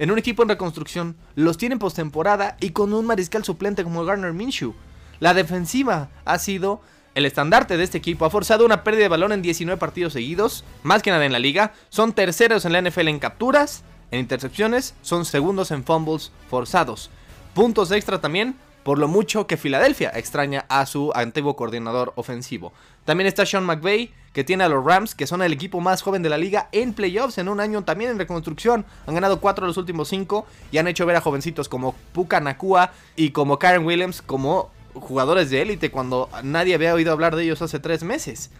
en 0.00 0.10
un 0.10 0.18
equipo 0.18 0.42
en 0.42 0.48
reconstrucción, 0.48 1.16
los 1.36 1.56
tienen 1.56 1.78
postemporada 1.78 2.56
y 2.58 2.70
con 2.70 2.92
un 2.94 3.06
mariscal 3.06 3.44
suplente 3.44 3.84
como 3.84 4.04
Garner 4.04 4.32
Minshew. 4.32 4.74
La 5.20 5.34
defensiva 5.34 6.08
ha 6.24 6.38
sido 6.38 6.80
el 7.14 7.26
estandarte 7.26 7.76
de 7.76 7.84
este 7.84 7.98
equipo 7.98 8.24
ha 8.24 8.30
forzado 8.30 8.64
una 8.64 8.84
pérdida 8.84 9.04
de 9.04 9.08
balón 9.08 9.32
en 9.32 9.42
19 9.42 9.78
partidos 9.78 10.12
seguidos, 10.12 10.64
más 10.82 11.02
que 11.02 11.10
nada 11.10 11.26
en 11.26 11.32
la 11.32 11.38
liga. 11.38 11.72
Son 11.88 12.12
terceros 12.12 12.64
en 12.64 12.72
la 12.72 12.82
NFL 12.82 13.08
en 13.08 13.18
capturas, 13.18 13.82
en 14.10 14.20
intercepciones, 14.20 14.94
son 15.02 15.24
segundos 15.24 15.70
en 15.70 15.84
fumbles 15.84 16.32
forzados. 16.48 17.10
Puntos 17.54 17.90
extra 17.90 18.20
también 18.20 18.56
por 18.82 18.98
lo 18.98 19.08
mucho 19.08 19.46
que 19.46 19.56
Filadelfia 19.56 20.10
extraña 20.14 20.64
a 20.68 20.86
su 20.86 21.12
antiguo 21.14 21.56
coordinador 21.56 22.12
ofensivo. 22.16 22.72
También 23.04 23.28
está 23.28 23.44
Sean 23.44 23.64
McVay, 23.64 24.12
que 24.32 24.44
tiene 24.44 24.64
a 24.64 24.68
los 24.68 24.84
Rams, 24.84 25.14
que 25.14 25.26
son 25.26 25.42
el 25.42 25.52
equipo 25.52 25.80
más 25.80 26.02
joven 26.02 26.22
de 26.22 26.28
la 26.28 26.38
liga 26.38 26.68
en 26.72 26.94
playoffs 26.94 27.38
en 27.38 27.48
un 27.48 27.60
año 27.60 27.82
también 27.84 28.10
en 28.10 28.18
reconstrucción. 28.18 28.86
Han 29.06 29.14
ganado 29.14 29.40
4 29.40 29.64
de 29.64 29.68
los 29.68 29.76
últimos 29.76 30.08
5 30.08 30.46
y 30.72 30.78
han 30.78 30.88
hecho 30.88 31.06
ver 31.06 31.16
a 31.16 31.20
jovencitos 31.20 31.68
como 31.68 31.94
Puka 32.12 32.40
Nakua 32.40 32.92
y 33.16 33.30
como 33.30 33.58
Karen 33.58 33.84
Williams 33.84 34.22
como 34.22 34.70
jugadores 34.94 35.50
de 35.50 35.62
élite 35.62 35.90
cuando 35.90 36.28
nadie 36.42 36.74
había 36.74 36.94
oído 36.94 37.12
hablar 37.12 37.36
de 37.36 37.44
ellos 37.44 37.62
hace 37.62 37.78
tres 37.78 38.02
meses. 38.02 38.50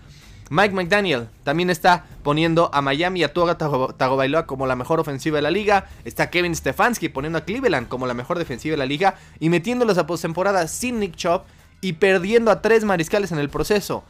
Mike 0.51 0.75
McDaniel 0.75 1.29
también 1.45 1.71
está 1.71 2.07
poniendo 2.25 2.71
a 2.73 2.83
Miami 2.83 3.21
y 3.21 3.25
a 3.25 3.33
Tua 3.33 3.57
Tagovailoa 3.57 4.47
como 4.47 4.67
la 4.67 4.75
mejor 4.75 4.99
ofensiva 4.99 5.37
de 5.37 5.43
la 5.43 5.51
liga. 5.53 5.87
Está 6.05 6.29
Kevin 6.29 6.57
Stefanski 6.57 7.09
poniendo 7.09 7.39
a 7.39 7.45
Cleveland 7.45 7.87
como 7.87 8.09
la 8.09 8.15
mejor 8.15 8.37
defensiva 8.37 8.73
de 8.73 8.79
la 8.79 8.87
liga 8.87 9.15
y 9.39 9.49
metiéndolos 9.49 9.97
a 9.97 10.09
postemporada 10.09 10.67
sin 10.67 10.99
Nick 10.99 11.15
Chop 11.15 11.47
y 11.81 11.95
perdiendo 11.95 12.51
a 12.51 12.63
tres 12.63 12.85
mariscales 12.85 13.31
en 13.31 13.39
el 13.39 13.49
proceso. 13.49 14.03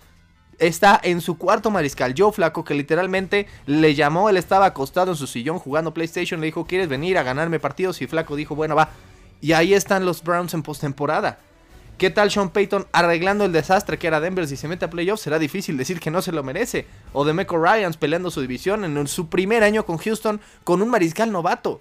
Está 0.59 0.99
en 1.03 1.21
su 1.21 1.37
cuarto 1.37 1.71
mariscal, 1.71 2.15
Joe 2.17 2.33
Flaco, 2.33 2.65
que 2.65 2.75
literalmente 2.75 3.47
le 3.67 3.95
llamó, 3.95 4.31
él 4.31 4.39
estaba 4.39 4.67
acostado 4.67 5.13
en 5.13 5.17
su 5.19 5.27
sillón 5.27 5.59
jugando 5.59 5.95
PlayStation, 5.95 6.41
le 6.41 6.47
dijo, 6.47 6.67
¿quieres 6.67 6.89
venir 6.89 7.19
a 7.19 7.23
ganarme 7.23 7.61
partidos? 7.61 8.01
Y 8.01 8.07
Flaco 8.07 8.35
dijo, 8.35 8.55
bueno, 8.55 8.75
va. 8.75 8.91
Y 9.43 9.53
ahí 9.53 9.75
están 9.75 10.05
los 10.05 10.23
Browns 10.23 10.55
en 10.55 10.63
postemporada. 10.63 11.39
¿Qué 12.01 12.09
tal 12.09 12.31
Sean 12.31 12.49
Payton 12.49 12.87
arreglando 12.93 13.45
el 13.45 13.53
desastre 13.53 13.99
que 13.99 14.07
era 14.07 14.21
Denver? 14.21 14.49
Si 14.49 14.57
se 14.57 14.67
mete 14.69 14.87
a 14.87 14.89
playoffs 14.89 15.21
será 15.21 15.39
difícil 15.39 15.77
decir 15.77 16.01
que 16.01 16.11
no 16.11 16.23
se 16.23 16.33
lo 16.33 16.43
merece. 16.43 16.87
O 17.13 17.27
de 17.27 17.35
Meco 17.35 17.63
Ryans 17.63 17.99
peleando 17.99 18.31
su 18.31 18.41
división 18.41 18.85
en 18.85 19.07
su 19.07 19.29
primer 19.29 19.63
año 19.63 19.85
con 19.85 19.99
Houston 19.99 20.41
con 20.65 20.81
un 20.81 20.89
mariscal 20.89 21.31
novato. 21.31 21.79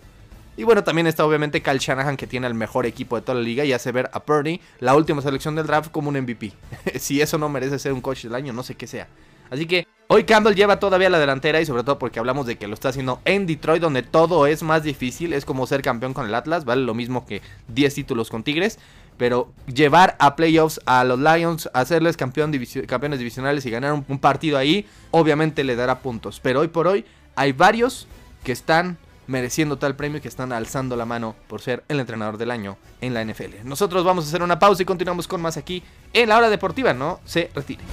Y 0.57 0.65
bueno, 0.65 0.83
también 0.83 1.07
está 1.07 1.25
obviamente 1.25 1.63
Kyle 1.63 1.79
Shanahan 1.79 2.17
que 2.17 2.27
tiene 2.27 2.47
el 2.47 2.53
mejor 2.53 2.85
equipo 2.85 3.15
de 3.15 3.21
toda 3.21 3.37
la 3.37 3.45
liga 3.45 3.63
y 3.63 3.71
hace 3.71 3.93
ver 3.93 4.09
a 4.11 4.19
Purdy, 4.25 4.59
la 4.81 4.93
última 4.93 5.21
selección 5.21 5.55
del 5.55 5.67
draft, 5.67 5.89
como 5.89 6.09
un 6.09 6.19
MVP. 6.19 6.51
si 6.99 7.21
eso 7.21 7.37
no 7.37 7.47
merece 7.47 7.79
ser 7.79 7.93
un 7.93 8.01
coach 8.01 8.23
del 8.23 8.35
año, 8.35 8.51
no 8.51 8.63
sé 8.63 8.75
qué 8.75 8.87
sea. 8.87 9.07
Así 9.49 9.65
que 9.67 9.87
hoy 10.07 10.25
Campbell 10.25 10.53
lleva 10.53 10.81
todavía 10.81 11.09
la 11.09 11.19
delantera 11.19 11.61
y 11.61 11.65
sobre 11.65 11.83
todo 11.83 11.97
porque 11.97 12.19
hablamos 12.19 12.45
de 12.45 12.57
que 12.57 12.67
lo 12.67 12.73
está 12.73 12.89
haciendo 12.89 13.21
en 13.23 13.47
Detroit 13.47 13.81
donde 13.81 14.03
todo 14.03 14.47
es 14.47 14.63
más 14.63 14.83
difícil, 14.83 15.31
es 15.31 15.45
como 15.45 15.65
ser 15.65 15.81
campeón 15.81 16.13
con 16.13 16.27
el 16.27 16.35
Atlas, 16.35 16.65
vale 16.65 16.83
lo 16.83 16.93
mismo 16.93 17.25
que 17.25 17.41
10 17.69 17.95
títulos 17.95 18.29
con 18.29 18.43
Tigres. 18.43 18.79
Pero 19.19 19.51
llevar 19.67 20.15
a 20.17 20.37
playoffs 20.37 20.79
a 20.85 21.03
los 21.03 21.19
Lions, 21.19 21.69
hacerles 21.73 22.15
campeón 22.15 22.53
campeones 22.87 23.19
divisionales 23.19 23.65
y 23.65 23.69
ganar 23.69 23.91
un, 23.91 24.19
partido 24.19 24.57
ahí, 24.57 24.87
obviamente 25.11 25.65
le 25.65 25.75
dará 25.75 25.99
puntos. 25.99 26.39
Pero 26.39 26.61
hoy 26.61 26.69
por 26.69 26.87
hoy 26.87 27.03
hay 27.35 27.51
varios 27.51 28.07
que 28.45 28.53
están 28.53 28.97
mereciendo 29.27 29.77
tal 29.77 29.97
premio 29.97 30.19
y 30.19 30.21
que 30.21 30.29
están 30.29 30.53
alzando 30.53 30.95
la 30.95 31.05
mano 31.05 31.35
por 31.49 31.59
ser 31.59 31.83
el 31.89 31.99
entrenador 31.99 32.37
del 32.37 32.49
año 32.49 32.77
en 33.01 33.13
la 33.13 33.23
NFL. 33.23 33.65
Nosotros 33.65 34.05
vamos 34.05 34.23
a 34.23 34.29
hacer 34.29 34.41
una 34.41 34.57
pausa 34.57 34.83
y 34.83 34.85
continuamos 34.85 35.27
con 35.27 35.41
más 35.41 35.57
aquí 35.57 35.83
en 36.13 36.29
la 36.29 36.37
hora 36.37 36.49
deportiva. 36.49 36.93
No 36.93 37.19
se 37.25 37.51
retire. 37.53 37.83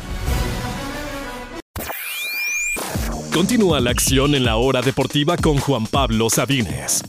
Continúa 3.35 3.81
la 3.81 3.91
acción 3.91 4.37
en 4.37 4.45
la 4.45 4.57
hora 4.57 4.81
deportiva 4.81 5.37
con 5.37 5.59
Juan 5.59 5.87
Pablo 5.89 6.31
Sabines. 6.31 7.03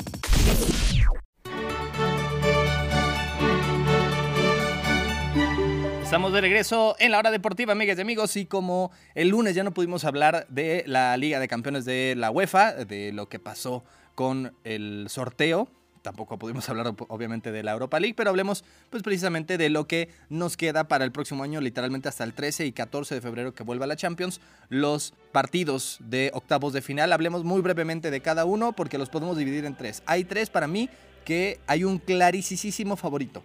Estamos 6.08 6.32
de 6.32 6.39
regreso 6.39 6.96
en 7.00 7.12
la 7.12 7.20
hora 7.20 7.32
deportiva, 7.32 7.74
amigas 7.74 7.98
y 7.98 8.02
amigos, 8.02 8.38
y 8.38 8.46
como 8.46 8.91
el 9.13 9.28
lunes 9.28 9.56
ya 9.56 9.65
no 9.65 9.74
pudimos 9.74 10.06
hablar 10.06 10.48
de 10.48 10.86
la 10.88 11.17
Liga 11.17 11.38
de 11.38 11.50
Campeones 11.50 11.84
de 11.84 12.15
la 12.15 12.32
UEFA, 12.32 12.72
de 12.72 13.12
lo 13.12 13.28
que 13.28 13.39
pasó 13.39 13.84
con 14.15 14.54
el 14.63 15.08
sorteo, 15.10 15.67
tampoco 16.04 16.39
pudimos 16.39 16.70
hablar 16.70 16.93
obviamente 17.10 17.52
de 17.52 17.62
la 17.62 17.74
Europa 17.74 18.00
League, 18.00 18.13
pero 18.15 18.30
hablemos 18.30 18.63
pues 18.89 19.04
precisamente 19.04 19.58
de 19.58 19.70
lo 19.70 19.86
que 19.86 20.08
nos 20.30 20.56
queda 20.56 20.88
para 20.88 21.04
el 21.04 21.12
próximo 21.12 21.43
año, 21.43 21.60
literalmente 21.60 22.08
hasta 22.08 22.24
el 22.24 22.32
13 22.32 22.65
y 22.65 22.72
14 22.72 23.15
de 23.15 23.20
febrero 23.20 23.54
que 23.54 23.63
vuelva 23.63 23.86
la 23.86 23.98
Champions, 23.98 24.39
los 24.70 25.13
partidos 25.34 25.98
de 26.00 26.32
octavos 26.34 26.72
de 26.72 26.82
final. 26.82 27.12
Hablemos 27.12 27.43
muy 27.43 27.60
brevemente 27.60 28.12
de 28.12 28.22
cada 28.22 28.46
uno 28.46 28.72
porque 28.72 28.98
los 28.98 29.10
podemos 29.10 29.36
dividir 29.36 29.65
en 29.65 29.76
tres. 29.76 30.04
Hay 30.06 30.24
tres 30.24 30.50
para 30.50 30.67
mí 30.67 30.89
que 31.26 31.60
hay 31.67 31.84
un 31.84 31.98
clarísimo 31.98 32.96
favorito. 32.96 33.43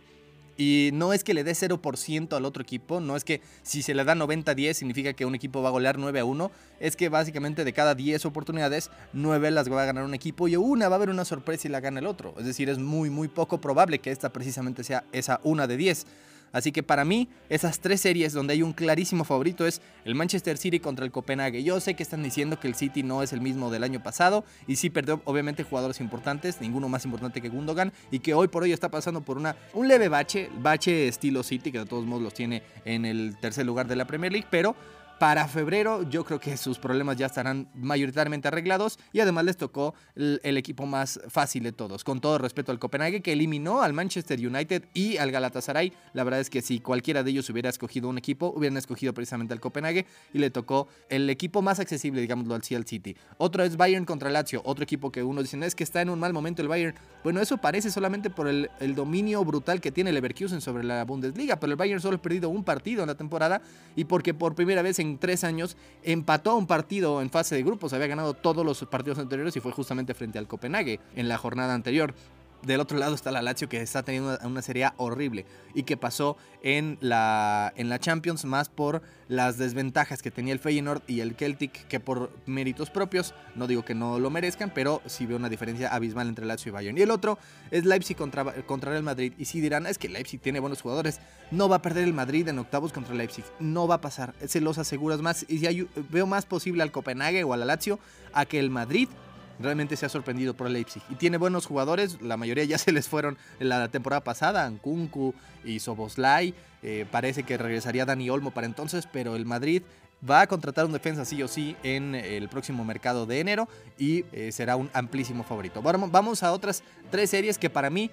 Y 0.56 0.90
no 0.92 1.12
es 1.12 1.24
que 1.24 1.34
le 1.34 1.44
dé 1.44 1.52
0% 1.52 2.36
al 2.36 2.44
otro 2.44 2.62
equipo, 2.62 3.00
no 3.00 3.16
es 3.16 3.24
que 3.24 3.40
si 3.62 3.82
se 3.82 3.94
le 3.94 4.04
da 4.04 4.14
90-10 4.14 4.74
significa 4.74 5.12
que 5.12 5.24
un 5.24 5.34
equipo 5.34 5.62
va 5.62 5.68
a 5.68 5.72
golear 5.72 5.98
9 5.98 6.20
a 6.20 6.24
1, 6.24 6.50
es 6.80 6.96
que 6.96 7.08
básicamente 7.08 7.64
de 7.64 7.72
cada 7.72 7.94
10 7.94 8.26
oportunidades, 8.26 8.90
9 9.12 9.50
las 9.50 9.70
va 9.70 9.82
a 9.82 9.86
ganar 9.86 10.04
un 10.04 10.14
equipo 10.14 10.48
y 10.48 10.56
una 10.56 10.88
va 10.88 10.96
a 10.96 10.98
haber 10.98 11.10
una 11.10 11.24
sorpresa 11.24 11.68
y 11.68 11.70
la 11.70 11.80
gana 11.80 12.00
el 12.00 12.06
otro. 12.06 12.34
Es 12.38 12.44
decir, 12.44 12.68
es 12.68 12.78
muy 12.78 13.10
muy 13.10 13.28
poco 13.28 13.60
probable 13.60 13.98
que 14.00 14.10
esta 14.10 14.32
precisamente 14.32 14.84
sea 14.84 15.04
esa 15.12 15.40
una 15.44 15.66
de 15.66 15.76
10. 15.76 16.06
Así 16.52 16.72
que 16.72 16.82
para 16.82 17.04
mí, 17.04 17.28
esas 17.48 17.80
tres 17.80 18.00
series 18.00 18.32
donde 18.32 18.52
hay 18.52 18.62
un 18.62 18.72
clarísimo 18.72 19.24
favorito 19.24 19.66
es 19.66 19.80
el 20.04 20.14
Manchester 20.14 20.58
City 20.58 20.80
contra 20.80 21.04
el 21.04 21.10
Copenhague. 21.10 21.62
Yo 21.62 21.80
sé 21.80 21.94
que 21.94 22.02
están 22.02 22.22
diciendo 22.22 22.60
que 22.60 22.68
el 22.68 22.74
City 22.74 23.02
no 23.02 23.22
es 23.22 23.32
el 23.32 23.40
mismo 23.40 23.70
del 23.70 23.84
año 23.84 24.02
pasado 24.02 24.44
y 24.66 24.76
sí 24.76 24.90
perdió 24.90 25.22
obviamente 25.24 25.64
jugadores 25.64 26.00
importantes, 26.00 26.60
ninguno 26.60 26.88
más 26.88 27.04
importante 27.04 27.40
que 27.40 27.48
Gundogan 27.48 27.92
y 28.10 28.20
que 28.20 28.34
hoy 28.34 28.48
por 28.48 28.62
hoy 28.62 28.72
está 28.72 28.90
pasando 28.90 29.22
por 29.22 29.36
una, 29.36 29.56
un 29.72 29.88
leve 29.88 30.08
bache, 30.08 30.50
bache 30.60 31.08
estilo 31.08 31.42
City 31.42 31.72
que 31.72 31.78
de 31.78 31.86
todos 31.86 32.04
modos 32.04 32.22
los 32.22 32.34
tiene 32.34 32.62
en 32.84 33.04
el 33.04 33.36
tercer 33.40 33.66
lugar 33.66 33.86
de 33.86 33.96
la 33.96 34.06
Premier 34.06 34.32
League, 34.32 34.48
pero 34.50 34.76
para 35.22 35.46
febrero 35.46 36.02
yo 36.10 36.24
creo 36.24 36.40
que 36.40 36.56
sus 36.56 36.80
problemas 36.80 37.16
ya 37.16 37.26
estarán 37.26 37.68
mayoritariamente 37.76 38.48
arreglados 38.48 38.98
y 39.12 39.20
además 39.20 39.44
les 39.44 39.56
tocó 39.56 39.94
el, 40.16 40.56
equipo 40.56 40.84
más 40.84 41.20
fácil 41.28 41.62
de 41.62 41.70
todos. 41.70 42.02
Con 42.02 42.20
todo 42.20 42.38
respeto 42.38 42.72
al 42.72 42.80
Copenhague 42.80 43.22
que 43.22 43.30
eliminó 43.30 43.82
al 43.82 43.92
Manchester 43.92 44.44
United 44.44 44.82
y 44.94 45.18
al 45.18 45.30
Galatasaray. 45.30 45.92
La 46.12 46.24
verdad 46.24 46.40
es 46.40 46.50
que 46.50 46.60
si 46.60 46.80
cualquiera 46.80 47.22
de 47.22 47.30
ellos 47.30 47.48
hubiera 47.50 47.70
escogido 47.70 48.08
un 48.08 48.18
equipo, 48.18 48.52
hubieran 48.56 48.76
escogido 48.76 49.14
precisamente 49.14 49.54
al 49.54 49.60
Copenhague 49.60 50.06
y 50.34 50.38
le 50.38 50.50
tocó 50.50 50.88
el 51.08 51.30
equipo 51.30 51.62
más 51.62 51.78
accesible, 51.78 52.20
digámoslo, 52.20 52.56
al 52.56 52.62
CL 52.62 52.82
City. 52.84 53.16
Otro 53.38 53.62
es 53.62 53.76
Bayern 53.76 54.04
contra 54.04 54.28
Lazio, 54.28 54.60
otro 54.64 54.82
equipo 54.82 55.12
que 55.12 55.22
uno 55.22 55.40
dice, 55.40 55.56
es 55.64 55.76
que 55.76 55.84
está 55.84 56.02
en 56.02 56.10
un 56.10 56.18
mal 56.18 56.32
momento 56.32 56.62
el 56.62 56.68
Bayern. 56.68 56.96
Bueno, 57.22 57.40
eso 57.40 57.58
parece 57.58 57.92
solamente 57.92 58.28
por 58.28 58.48
el, 58.48 58.70
el 58.80 58.96
dominio 58.96 59.44
brutal 59.44 59.80
que 59.80 59.92
tiene 59.92 60.10
Leverkusen 60.10 60.60
sobre 60.60 60.82
la 60.82 61.04
Bundesliga, 61.04 61.60
pero 61.60 61.70
el 61.70 61.76
Bayern 61.76 62.00
solo 62.00 62.16
ha 62.16 62.22
perdido 62.22 62.48
un 62.48 62.64
partido 62.64 63.02
en 63.02 63.06
la 63.06 63.14
temporada 63.14 63.62
y 63.94 64.02
porque 64.02 64.34
por 64.34 64.56
primera 64.56 64.82
vez 64.82 64.98
en 64.98 65.11
tres 65.18 65.44
años 65.44 65.76
empató 66.02 66.56
un 66.56 66.66
partido 66.66 67.22
en 67.22 67.30
fase 67.30 67.54
de 67.54 67.62
grupos. 67.62 67.92
Había 67.92 68.06
ganado 68.06 68.34
todos 68.34 68.64
los 68.64 68.84
partidos 68.84 69.18
anteriores 69.18 69.56
y 69.56 69.60
fue 69.60 69.72
justamente 69.72 70.14
frente 70.14 70.38
al 70.38 70.48
Copenhague 70.48 71.00
en 71.14 71.28
la 71.28 71.38
jornada 71.38 71.74
anterior. 71.74 72.14
Del 72.62 72.78
otro 72.78 72.96
lado 72.96 73.14
está 73.14 73.32
la 73.32 73.42
Lazio 73.42 73.68
que 73.68 73.80
está 73.80 74.04
teniendo 74.04 74.38
una, 74.44 74.62
serie 74.62 74.88
horrible 74.96 75.46
y 75.74 75.82
que 75.82 75.96
pasó 75.96 76.36
en 76.62 76.96
la, 77.00 77.72
en 77.74 77.88
la 77.88 77.98
Champions 77.98 78.44
más 78.44 78.68
por 78.68 79.02
las 79.26 79.58
desventajas 79.58 80.22
que 80.22 80.30
tenía 80.30 80.52
el 80.52 80.60
Feyenoord 80.60 81.02
y 81.08 81.20
el 81.20 81.34
Celtic 81.34 81.88
que 81.88 81.98
por 81.98 82.30
méritos 82.46 82.90
propios, 82.90 83.34
no 83.56 83.66
digo 83.66 83.84
que 83.84 83.94
no 83.94 84.20
lo 84.20 84.30
merezcan, 84.30 84.70
pero 84.72 85.02
sí 85.06 85.26
veo 85.26 85.38
una 85.38 85.48
diferencia 85.48 85.88
abismal 85.88 86.28
entre 86.28 86.46
Lazio 86.46 86.70
y 86.70 86.72
Bayern. 86.72 86.96
Y 86.96 87.02
el 87.02 87.10
otro 87.10 87.36
es 87.72 87.84
Leipzig 87.84 88.16
contra, 88.16 88.44
contra 88.62 88.96
el 88.96 89.02
Madrid 89.02 89.32
y 89.38 89.46
si 89.46 89.60
dirán, 89.60 89.86
es 89.86 89.98
que 89.98 90.08
Leipzig 90.08 90.40
tiene 90.40 90.60
buenos 90.60 90.82
jugadores, 90.82 91.20
no 91.50 91.68
va 91.68 91.76
a 91.76 91.82
perder 91.82 92.04
el 92.04 92.14
Madrid 92.14 92.46
en 92.46 92.60
octavos 92.60 92.92
contra 92.92 93.14
Leipzig, 93.14 93.44
no 93.58 93.88
va 93.88 93.96
a 93.96 94.00
pasar, 94.00 94.34
se 94.46 94.60
los 94.60 94.78
aseguras 94.78 95.20
más 95.20 95.44
y 95.48 95.58
si 95.58 95.88
veo 96.10 96.26
más 96.26 96.46
posible 96.46 96.84
al 96.84 96.92
Copenhague 96.92 97.42
o 97.42 97.54
a 97.54 97.56
la 97.56 97.64
Lazio 97.64 97.98
a 98.32 98.44
que 98.44 98.60
el 98.60 98.70
Madrid 98.70 99.08
realmente 99.58 99.96
se 99.96 100.06
ha 100.06 100.08
sorprendido 100.08 100.54
por 100.54 100.70
Leipzig. 100.70 101.02
Y 101.08 101.14
tiene 101.14 101.36
buenos 101.36 101.66
jugadores, 101.66 102.20
la 102.20 102.36
mayoría 102.36 102.64
ya 102.64 102.78
se 102.78 102.92
les 102.92 103.08
fueron 103.08 103.38
en 103.60 103.68
la 103.68 103.88
temporada 103.88 104.24
pasada, 104.24 104.64
Ankunku 104.64 105.34
y 105.64 105.80
Soboslai. 105.80 106.54
Eh, 106.82 107.06
parece 107.10 107.44
que 107.44 107.56
regresaría 107.58 108.04
Dani 108.04 108.28
Olmo 108.30 108.50
para 108.50 108.66
entonces, 108.66 109.08
pero 109.10 109.36
el 109.36 109.44
Madrid 109.44 109.82
va 110.28 110.42
a 110.42 110.46
contratar 110.46 110.84
un 110.84 110.92
defensa 110.92 111.24
sí 111.24 111.42
o 111.42 111.48
sí 111.48 111.76
en 111.82 112.14
el 112.14 112.48
próximo 112.48 112.84
mercado 112.84 113.26
de 113.26 113.40
enero 113.40 113.68
y 113.98 114.24
eh, 114.32 114.52
será 114.52 114.76
un 114.76 114.88
amplísimo 114.92 115.42
favorito. 115.42 115.82
vamos 115.82 116.42
a 116.42 116.52
otras 116.52 116.82
tres 117.10 117.30
series 117.30 117.58
que 117.58 117.70
para 117.70 117.90
mí 117.90 118.10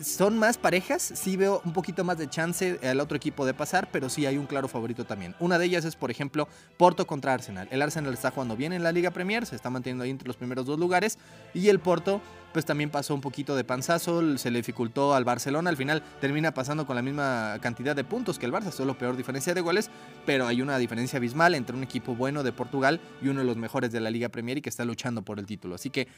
son 0.00 0.38
más 0.38 0.58
parejas, 0.58 1.02
sí 1.02 1.36
veo 1.36 1.60
un 1.64 1.72
poquito 1.72 2.04
más 2.04 2.18
de 2.18 2.28
chance 2.28 2.78
al 2.82 3.00
otro 3.00 3.16
equipo 3.16 3.44
de 3.46 3.54
pasar, 3.54 3.88
pero 3.90 4.08
sí 4.08 4.26
hay 4.26 4.36
un 4.36 4.46
claro 4.46 4.68
favorito 4.68 5.04
también. 5.04 5.34
Una 5.40 5.58
de 5.58 5.66
ellas 5.66 5.84
es, 5.84 5.96
por 5.96 6.10
ejemplo, 6.10 6.48
Porto 6.76 7.06
contra 7.06 7.34
Arsenal. 7.34 7.68
El 7.70 7.82
Arsenal 7.82 8.12
está 8.12 8.30
jugando 8.30 8.56
bien 8.56 8.72
en 8.72 8.82
la 8.82 8.92
Liga 8.92 9.10
Premier, 9.10 9.46
se 9.46 9.56
está 9.56 9.70
manteniendo 9.70 10.04
ahí 10.04 10.10
entre 10.10 10.28
los 10.28 10.36
primeros 10.36 10.66
dos 10.66 10.78
lugares, 10.78 11.18
y 11.54 11.68
el 11.68 11.80
Porto 11.80 12.20
pues 12.52 12.64
también 12.64 12.90
pasó 12.90 13.14
un 13.14 13.20
poquito 13.20 13.54
de 13.56 13.64
panzazo, 13.64 14.38
se 14.38 14.50
le 14.50 14.58
dificultó 14.58 15.14
al 15.14 15.24
Barcelona, 15.24 15.70
al 15.70 15.76
final 15.76 16.02
termina 16.20 16.54
pasando 16.54 16.86
con 16.86 16.96
la 16.96 17.02
misma 17.02 17.58
cantidad 17.60 17.94
de 17.94 18.04
puntos 18.04 18.38
que 18.38 18.46
el 18.46 18.52
Barça, 18.52 18.72
solo 18.72 18.96
peor 18.96 19.16
diferencia 19.16 19.52
de 19.54 19.60
goles, 19.60 19.90
pero 20.24 20.46
hay 20.46 20.62
una 20.62 20.78
diferencia 20.78 21.18
abismal 21.18 21.54
entre 21.54 21.76
un 21.76 21.82
equipo 21.82 22.14
bueno 22.14 22.42
de 22.42 22.52
Portugal 22.52 23.00
y 23.22 23.28
uno 23.28 23.40
de 23.40 23.46
los 23.46 23.56
mejores 23.56 23.92
de 23.92 24.00
la 24.00 24.10
Liga 24.10 24.28
Premier 24.30 24.58
y 24.58 24.62
que 24.62 24.70
está 24.70 24.84
luchando 24.84 25.22
por 25.22 25.38
el 25.38 25.46
título. 25.46 25.74
Así 25.74 25.90
que 25.90 26.08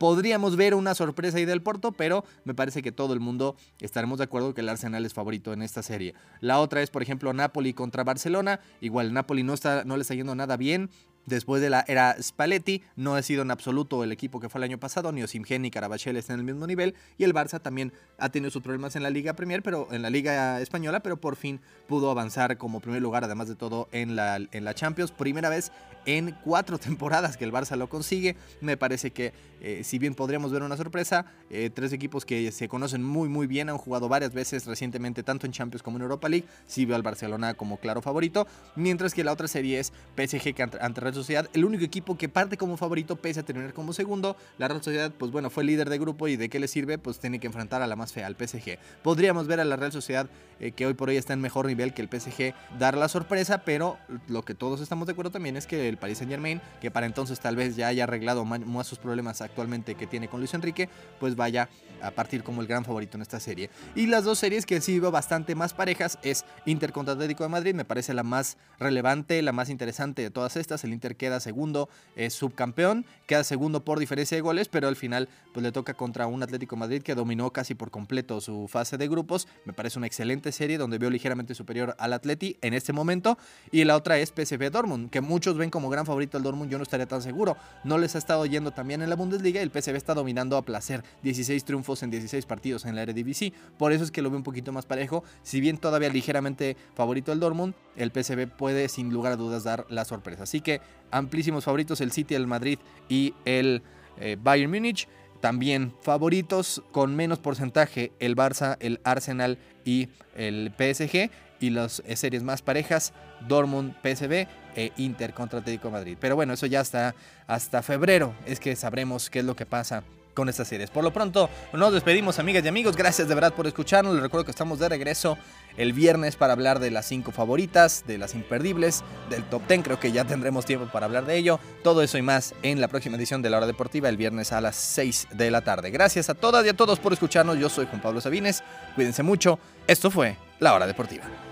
podríamos 0.00 0.56
ver 0.56 0.74
una 0.74 0.94
sorpresa 0.94 1.36
ahí 1.36 1.44
del 1.44 1.60
Porto, 1.60 1.92
pero 1.92 2.24
me 2.44 2.54
parece 2.54 2.80
que 2.80 2.90
todo 2.90 3.12
el 3.12 3.20
mundo 3.20 3.54
estaremos 3.80 4.16
de 4.16 4.24
acuerdo 4.24 4.54
que 4.54 4.62
el 4.62 4.70
Arsenal 4.70 5.04
es 5.04 5.12
favorito 5.12 5.52
en 5.52 5.60
esta 5.60 5.82
serie. 5.82 6.14
La 6.40 6.58
otra 6.58 6.80
es, 6.80 6.88
por 6.88 7.02
ejemplo, 7.02 7.34
Napoli 7.34 7.74
contra 7.74 8.02
Barcelona. 8.02 8.60
Igual 8.80 9.12
Napoli 9.12 9.42
no, 9.42 9.52
está, 9.52 9.84
no 9.84 9.98
le 9.98 10.02
está 10.02 10.14
yendo 10.14 10.34
nada 10.34 10.56
bien. 10.56 10.88
Después 11.26 11.60
de 11.60 11.68
la 11.68 11.84
era 11.86 12.16
Spalletti, 12.20 12.82
no 12.96 13.14
ha 13.14 13.20
sido 13.20 13.42
en 13.42 13.50
absoluto 13.50 14.02
el 14.02 14.10
equipo 14.10 14.40
que 14.40 14.48
fue 14.48 14.58
el 14.60 14.64
año 14.64 14.78
pasado, 14.78 15.12
ni 15.12 15.22
Osimhen 15.22 15.60
ni 15.60 15.70
Carabachel 15.70 16.16
están 16.16 16.34
en 16.34 16.40
el 16.40 16.54
mismo 16.54 16.66
nivel, 16.66 16.94
y 17.18 17.24
el 17.24 17.34
Barça 17.34 17.60
también 17.60 17.92
ha 18.18 18.30
tenido 18.30 18.50
sus 18.50 18.62
problemas 18.62 18.96
en 18.96 19.02
la 19.02 19.10
Liga 19.10 19.34
Premier, 19.34 19.62
pero 19.62 19.86
en 19.92 20.00
la 20.00 20.08
Liga 20.08 20.60
Española, 20.62 21.00
pero 21.00 21.20
por 21.20 21.36
fin 21.36 21.60
pudo 21.86 22.10
avanzar 22.10 22.56
como 22.56 22.80
primer 22.80 23.02
lugar, 23.02 23.22
además 23.22 23.48
de 23.48 23.54
todo, 23.54 23.88
en 23.92 24.16
la, 24.16 24.36
en 24.36 24.64
la 24.64 24.74
Champions. 24.74 25.12
Primera 25.12 25.50
vez 25.50 25.70
en 26.06 26.36
cuatro 26.44 26.78
temporadas 26.80 27.36
que 27.36 27.44
el 27.44 27.52
Barça 27.52 27.76
lo 27.76 27.88
consigue. 27.88 28.36
Me 28.60 28.76
parece 28.76 29.10
que 29.10 29.32
eh, 29.60 29.82
si 29.84 29.98
bien 29.98 30.14
podríamos 30.14 30.52
ver 30.52 30.62
una 30.62 30.76
sorpresa, 30.76 31.26
eh, 31.50 31.70
tres 31.72 31.92
equipos 31.92 32.24
que 32.24 32.50
se 32.50 32.68
conocen 32.68 33.04
muy 33.04 33.28
muy 33.28 33.46
bien, 33.46 33.68
han 33.68 33.76
jugado 33.78 34.08
varias 34.08 34.32
veces 34.32 34.66
recientemente 34.66 35.22
tanto 35.22 35.46
en 35.46 35.52
Champions 35.52 35.82
como 35.82 35.98
en 35.98 36.02
Europa 36.02 36.28
League, 36.28 36.46
sí 36.66 36.86
veo 36.86 36.96
al 36.96 37.02
Barcelona 37.02 37.54
como 37.54 37.76
claro 37.76 38.00
favorito, 38.00 38.46
mientras 38.74 39.12
que 39.12 39.22
la 39.22 39.32
otra 39.32 39.48
serie 39.48 39.78
es 39.78 39.92
PSG 40.16 40.54
ante 40.80 41.00
Real 41.00 41.14
Sociedad, 41.14 41.48
el 41.52 41.64
único 41.64 41.84
equipo 41.84 42.16
que 42.16 42.28
parte 42.28 42.56
como 42.56 42.76
favorito 42.76 43.16
pese 43.16 43.40
a 43.40 43.42
terminar 43.42 43.74
como 43.74 43.92
segundo, 43.92 44.36
la 44.56 44.68
Real 44.68 44.82
Sociedad 44.82 45.12
pues 45.16 45.30
bueno 45.30 45.50
fue 45.50 45.64
líder 45.64 45.90
de 45.90 45.98
grupo 45.98 46.26
y 46.28 46.36
de 46.36 46.48
qué 46.48 46.58
le 46.58 46.68
sirve 46.68 46.96
pues 46.96 47.18
tiene 47.18 47.38
que 47.38 47.46
enfrentar 47.46 47.82
a 47.82 47.86
la 47.86 47.96
más 47.96 48.12
fea, 48.12 48.26
al 48.26 48.36
PSG. 48.36 48.78
Podríamos 49.02 49.46
ver 49.46 49.60
a 49.60 49.64
la 49.64 49.76
Real 49.76 49.92
Sociedad 49.92 50.30
eh, 50.58 50.72
que 50.72 50.86
hoy 50.86 50.94
por 50.94 51.10
hoy 51.10 51.16
está 51.16 51.34
en 51.34 51.40
mejor 51.40 51.66
nivel 51.66 51.92
que 51.92 52.02
el 52.02 52.08
PSG 52.08 52.54
dar 52.78 52.96
la 52.96 53.08
sorpresa, 53.08 53.62
pero 53.64 53.98
lo 54.28 54.42
que 54.42 54.54
todos 54.54 54.80
estamos 54.80 55.06
de 55.06 55.12
acuerdo 55.12 55.30
también 55.30 55.56
es 55.56 55.66
que 55.66 55.89
el 55.90 55.98
Paris 55.98 56.18
Saint 56.18 56.30
Germain, 56.30 56.60
que 56.80 56.90
para 56.90 57.06
entonces 57.06 57.40
tal 57.40 57.56
vez 57.56 57.76
ya 57.76 57.88
haya 57.88 58.04
arreglado 58.04 58.44
más 58.44 58.86
sus 58.86 58.98
problemas 58.98 59.40
actualmente 59.40 59.94
que 59.94 60.06
tiene 60.06 60.28
con 60.28 60.40
Luis 60.40 60.54
Enrique, 60.54 60.88
pues 61.18 61.36
vaya 61.36 61.68
a 62.02 62.10
partir 62.10 62.42
como 62.42 62.62
el 62.62 62.66
gran 62.66 62.84
favorito 62.84 63.16
en 63.16 63.22
esta 63.22 63.40
serie. 63.40 63.70
Y 63.94 64.06
las 64.06 64.24
dos 64.24 64.38
series 64.38 64.66
que 64.66 64.80
sí 64.80 64.98
veo 64.98 65.10
bastante 65.10 65.54
más 65.54 65.74
parejas 65.74 66.18
es 66.22 66.44
Inter 66.66 66.92
contra 66.92 67.14
Atlético 67.14 67.42
de 67.44 67.50
Madrid, 67.50 67.74
me 67.74 67.84
parece 67.84 68.14
la 68.14 68.22
más 68.22 68.56
relevante, 68.78 69.42
la 69.42 69.52
más 69.52 69.68
interesante 69.68 70.22
de 70.22 70.30
todas 70.30 70.56
estas. 70.56 70.84
El 70.84 70.92
Inter 70.92 71.16
queda 71.16 71.40
segundo, 71.40 71.88
es 72.16 72.34
subcampeón, 72.34 73.04
queda 73.26 73.44
segundo 73.44 73.84
por 73.84 73.98
diferencia 73.98 74.36
de 74.36 74.40
goles, 74.40 74.68
pero 74.68 74.88
al 74.88 74.96
final 74.96 75.28
pues 75.52 75.62
le 75.62 75.72
toca 75.72 75.94
contra 75.94 76.26
un 76.26 76.42
Atlético 76.42 76.76
de 76.76 76.80
Madrid 76.80 77.02
que 77.02 77.14
dominó 77.14 77.52
casi 77.52 77.74
por 77.74 77.90
completo 77.90 78.40
su 78.40 78.68
fase 78.68 78.96
de 78.96 79.08
grupos. 79.08 79.48
Me 79.64 79.72
parece 79.72 79.98
una 79.98 80.06
excelente 80.06 80.52
serie 80.52 80.78
donde 80.78 80.98
veo 80.98 81.10
ligeramente 81.10 81.54
superior 81.54 81.94
al 81.98 82.12
Atleti 82.12 82.56
en 82.62 82.74
este 82.74 82.92
momento. 82.92 83.38
Y 83.70 83.84
la 83.84 83.96
otra 83.96 84.18
es 84.18 84.30
PSV 84.30 84.70
Dortmund, 84.70 85.10
que 85.10 85.20
muchos 85.20 85.56
ven 85.56 85.70
como 85.70 85.79
gran 85.88 86.04
favorito 86.04 86.36
al 86.36 86.42
Dortmund, 86.42 86.70
yo 86.70 86.78
no 86.78 86.82
estaría 86.82 87.06
tan 87.06 87.22
seguro. 87.22 87.56
No 87.84 87.96
les 87.96 88.14
ha 88.14 88.18
estado 88.18 88.44
yendo 88.44 88.72
también 88.72 89.00
en 89.02 89.08
la 89.08 89.16
Bundesliga, 89.16 89.62
el 89.62 89.70
PSV 89.70 89.96
está 89.96 90.14
dominando 90.14 90.56
a 90.56 90.62
placer, 90.62 91.02
16 91.22 91.64
triunfos 91.64 92.02
en 92.02 92.10
16 92.10 92.44
partidos 92.46 92.84
en 92.84 92.96
la 92.96 93.02
Eredivisie, 93.02 93.52
por 93.78 93.92
eso 93.92 94.04
es 94.04 94.10
que 94.10 94.20
lo 94.20 94.30
veo 94.30 94.36
un 94.38 94.44
poquito 94.44 94.72
más 94.72 94.84
parejo, 94.84 95.24
si 95.42 95.60
bien 95.60 95.78
todavía 95.78 96.10
ligeramente 96.10 96.76
favorito 96.94 97.32
el 97.32 97.40
Dortmund, 97.40 97.74
el 97.96 98.10
PSV 98.10 98.48
puede 98.48 98.88
sin 98.88 99.12
lugar 99.12 99.32
a 99.32 99.36
dudas 99.36 99.64
dar 99.64 99.86
la 99.88 100.04
sorpresa. 100.04 100.42
Así 100.42 100.60
que 100.60 100.80
amplísimos 101.10 101.64
favoritos 101.64 102.00
el 102.00 102.12
City, 102.12 102.34
el 102.34 102.46
Madrid 102.46 102.78
y 103.08 103.34
el 103.44 103.82
eh, 104.18 104.36
Bayern 104.40 104.70
Múnich. 104.70 105.08
También 105.40 105.94
favoritos 106.02 106.82
con 106.92 107.16
menos 107.16 107.38
porcentaje 107.38 108.12
el 108.18 108.36
Barça, 108.36 108.76
el 108.80 109.00
Arsenal 109.04 109.58
y 109.86 110.08
el 110.36 110.70
PSG. 110.76 111.30
Y 111.60 111.70
las 111.70 112.02
eh, 112.06 112.16
series 112.16 112.42
más 112.42 112.62
parejas, 112.62 113.12
Dortmund, 113.46 113.94
PSV 114.02 114.48
e 114.74 114.92
Inter 114.96 115.34
contra 115.34 115.60
Atlético 115.60 115.90
Madrid. 115.90 116.16
Pero 116.18 116.36
bueno, 116.36 116.54
eso 116.54 116.66
ya 116.66 116.80
está 116.80 117.14
hasta 117.46 117.82
febrero. 117.82 118.34
Es 118.46 118.58
que 118.60 118.74
sabremos 118.76 119.30
qué 119.30 119.40
es 119.40 119.44
lo 119.44 119.54
que 119.54 119.66
pasa 119.66 120.02
con 120.34 120.48
estas 120.48 120.68
series. 120.68 120.90
Por 120.90 121.04
lo 121.04 121.12
pronto, 121.12 121.50
nos 121.72 121.92
despedimos, 121.92 122.38
amigas 122.38 122.64
y 122.64 122.68
amigos. 122.68 122.96
Gracias 122.96 123.28
de 123.28 123.34
verdad 123.34 123.52
por 123.52 123.66
escucharnos. 123.66 124.14
Les 124.14 124.22
recuerdo 124.22 124.44
que 124.44 124.50
estamos 124.50 124.78
de 124.78 124.88
regreso 124.88 125.36
el 125.76 125.92
viernes 125.92 126.36
para 126.36 126.52
hablar 126.52 126.78
de 126.78 126.90
las 126.90 127.06
cinco 127.06 127.32
favoritas, 127.32 128.04
de 128.06 128.18
las 128.18 128.34
imperdibles, 128.34 129.02
del 129.28 129.44
top 129.44 129.62
10. 129.68 129.82
Creo 129.82 130.00
que 130.00 130.12
ya 130.12 130.24
tendremos 130.24 130.64
tiempo 130.64 130.86
para 130.90 131.06
hablar 131.06 131.26
de 131.26 131.36
ello. 131.36 131.60
Todo 131.82 132.02
eso 132.02 132.18
y 132.18 132.22
más 132.22 132.54
en 132.62 132.80
la 132.80 132.88
próxima 132.88 133.16
edición 133.16 133.42
de 133.42 133.50
La 133.50 133.58
Hora 133.58 133.66
Deportiva, 133.66 134.08
el 134.08 134.16
viernes 134.16 134.52
a 134.52 134.60
las 134.60 134.76
6 134.76 135.28
de 135.32 135.50
la 135.50 135.62
tarde. 135.62 135.90
Gracias 135.90 136.30
a 136.30 136.34
todas 136.34 136.64
y 136.64 136.68
a 136.68 136.76
todos 136.76 136.98
por 136.98 137.12
escucharnos. 137.12 137.58
Yo 137.58 137.68
soy 137.68 137.86
Juan 137.86 138.00
Pablo 138.00 138.20
Sabines. 138.20 138.62
Cuídense 138.94 139.22
mucho. 139.22 139.58
Esto 139.86 140.10
fue 140.10 140.36
La 140.58 140.74
Hora 140.74 140.86
Deportiva. 140.86 141.49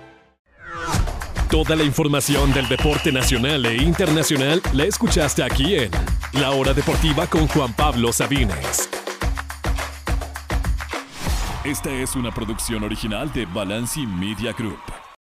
Toda 1.50 1.74
la 1.76 1.82
información 1.82 2.52
del 2.52 2.68
deporte 2.68 3.10
nacional 3.10 3.64
e 3.64 3.76
internacional 3.76 4.60
la 4.74 4.84
escuchaste 4.84 5.42
aquí 5.42 5.76
en 5.76 5.90
La 6.32 6.50
Hora 6.50 6.74
Deportiva 6.74 7.26
con 7.26 7.48
Juan 7.48 7.72
Pablo 7.72 8.12
Sabines. 8.12 8.90
Esta 11.64 11.90
es 11.90 12.16
una 12.16 12.30
producción 12.32 12.84
original 12.84 13.32
de 13.32 13.46
Balanci 13.46 14.06
Media 14.06 14.52
Group. 14.52 15.07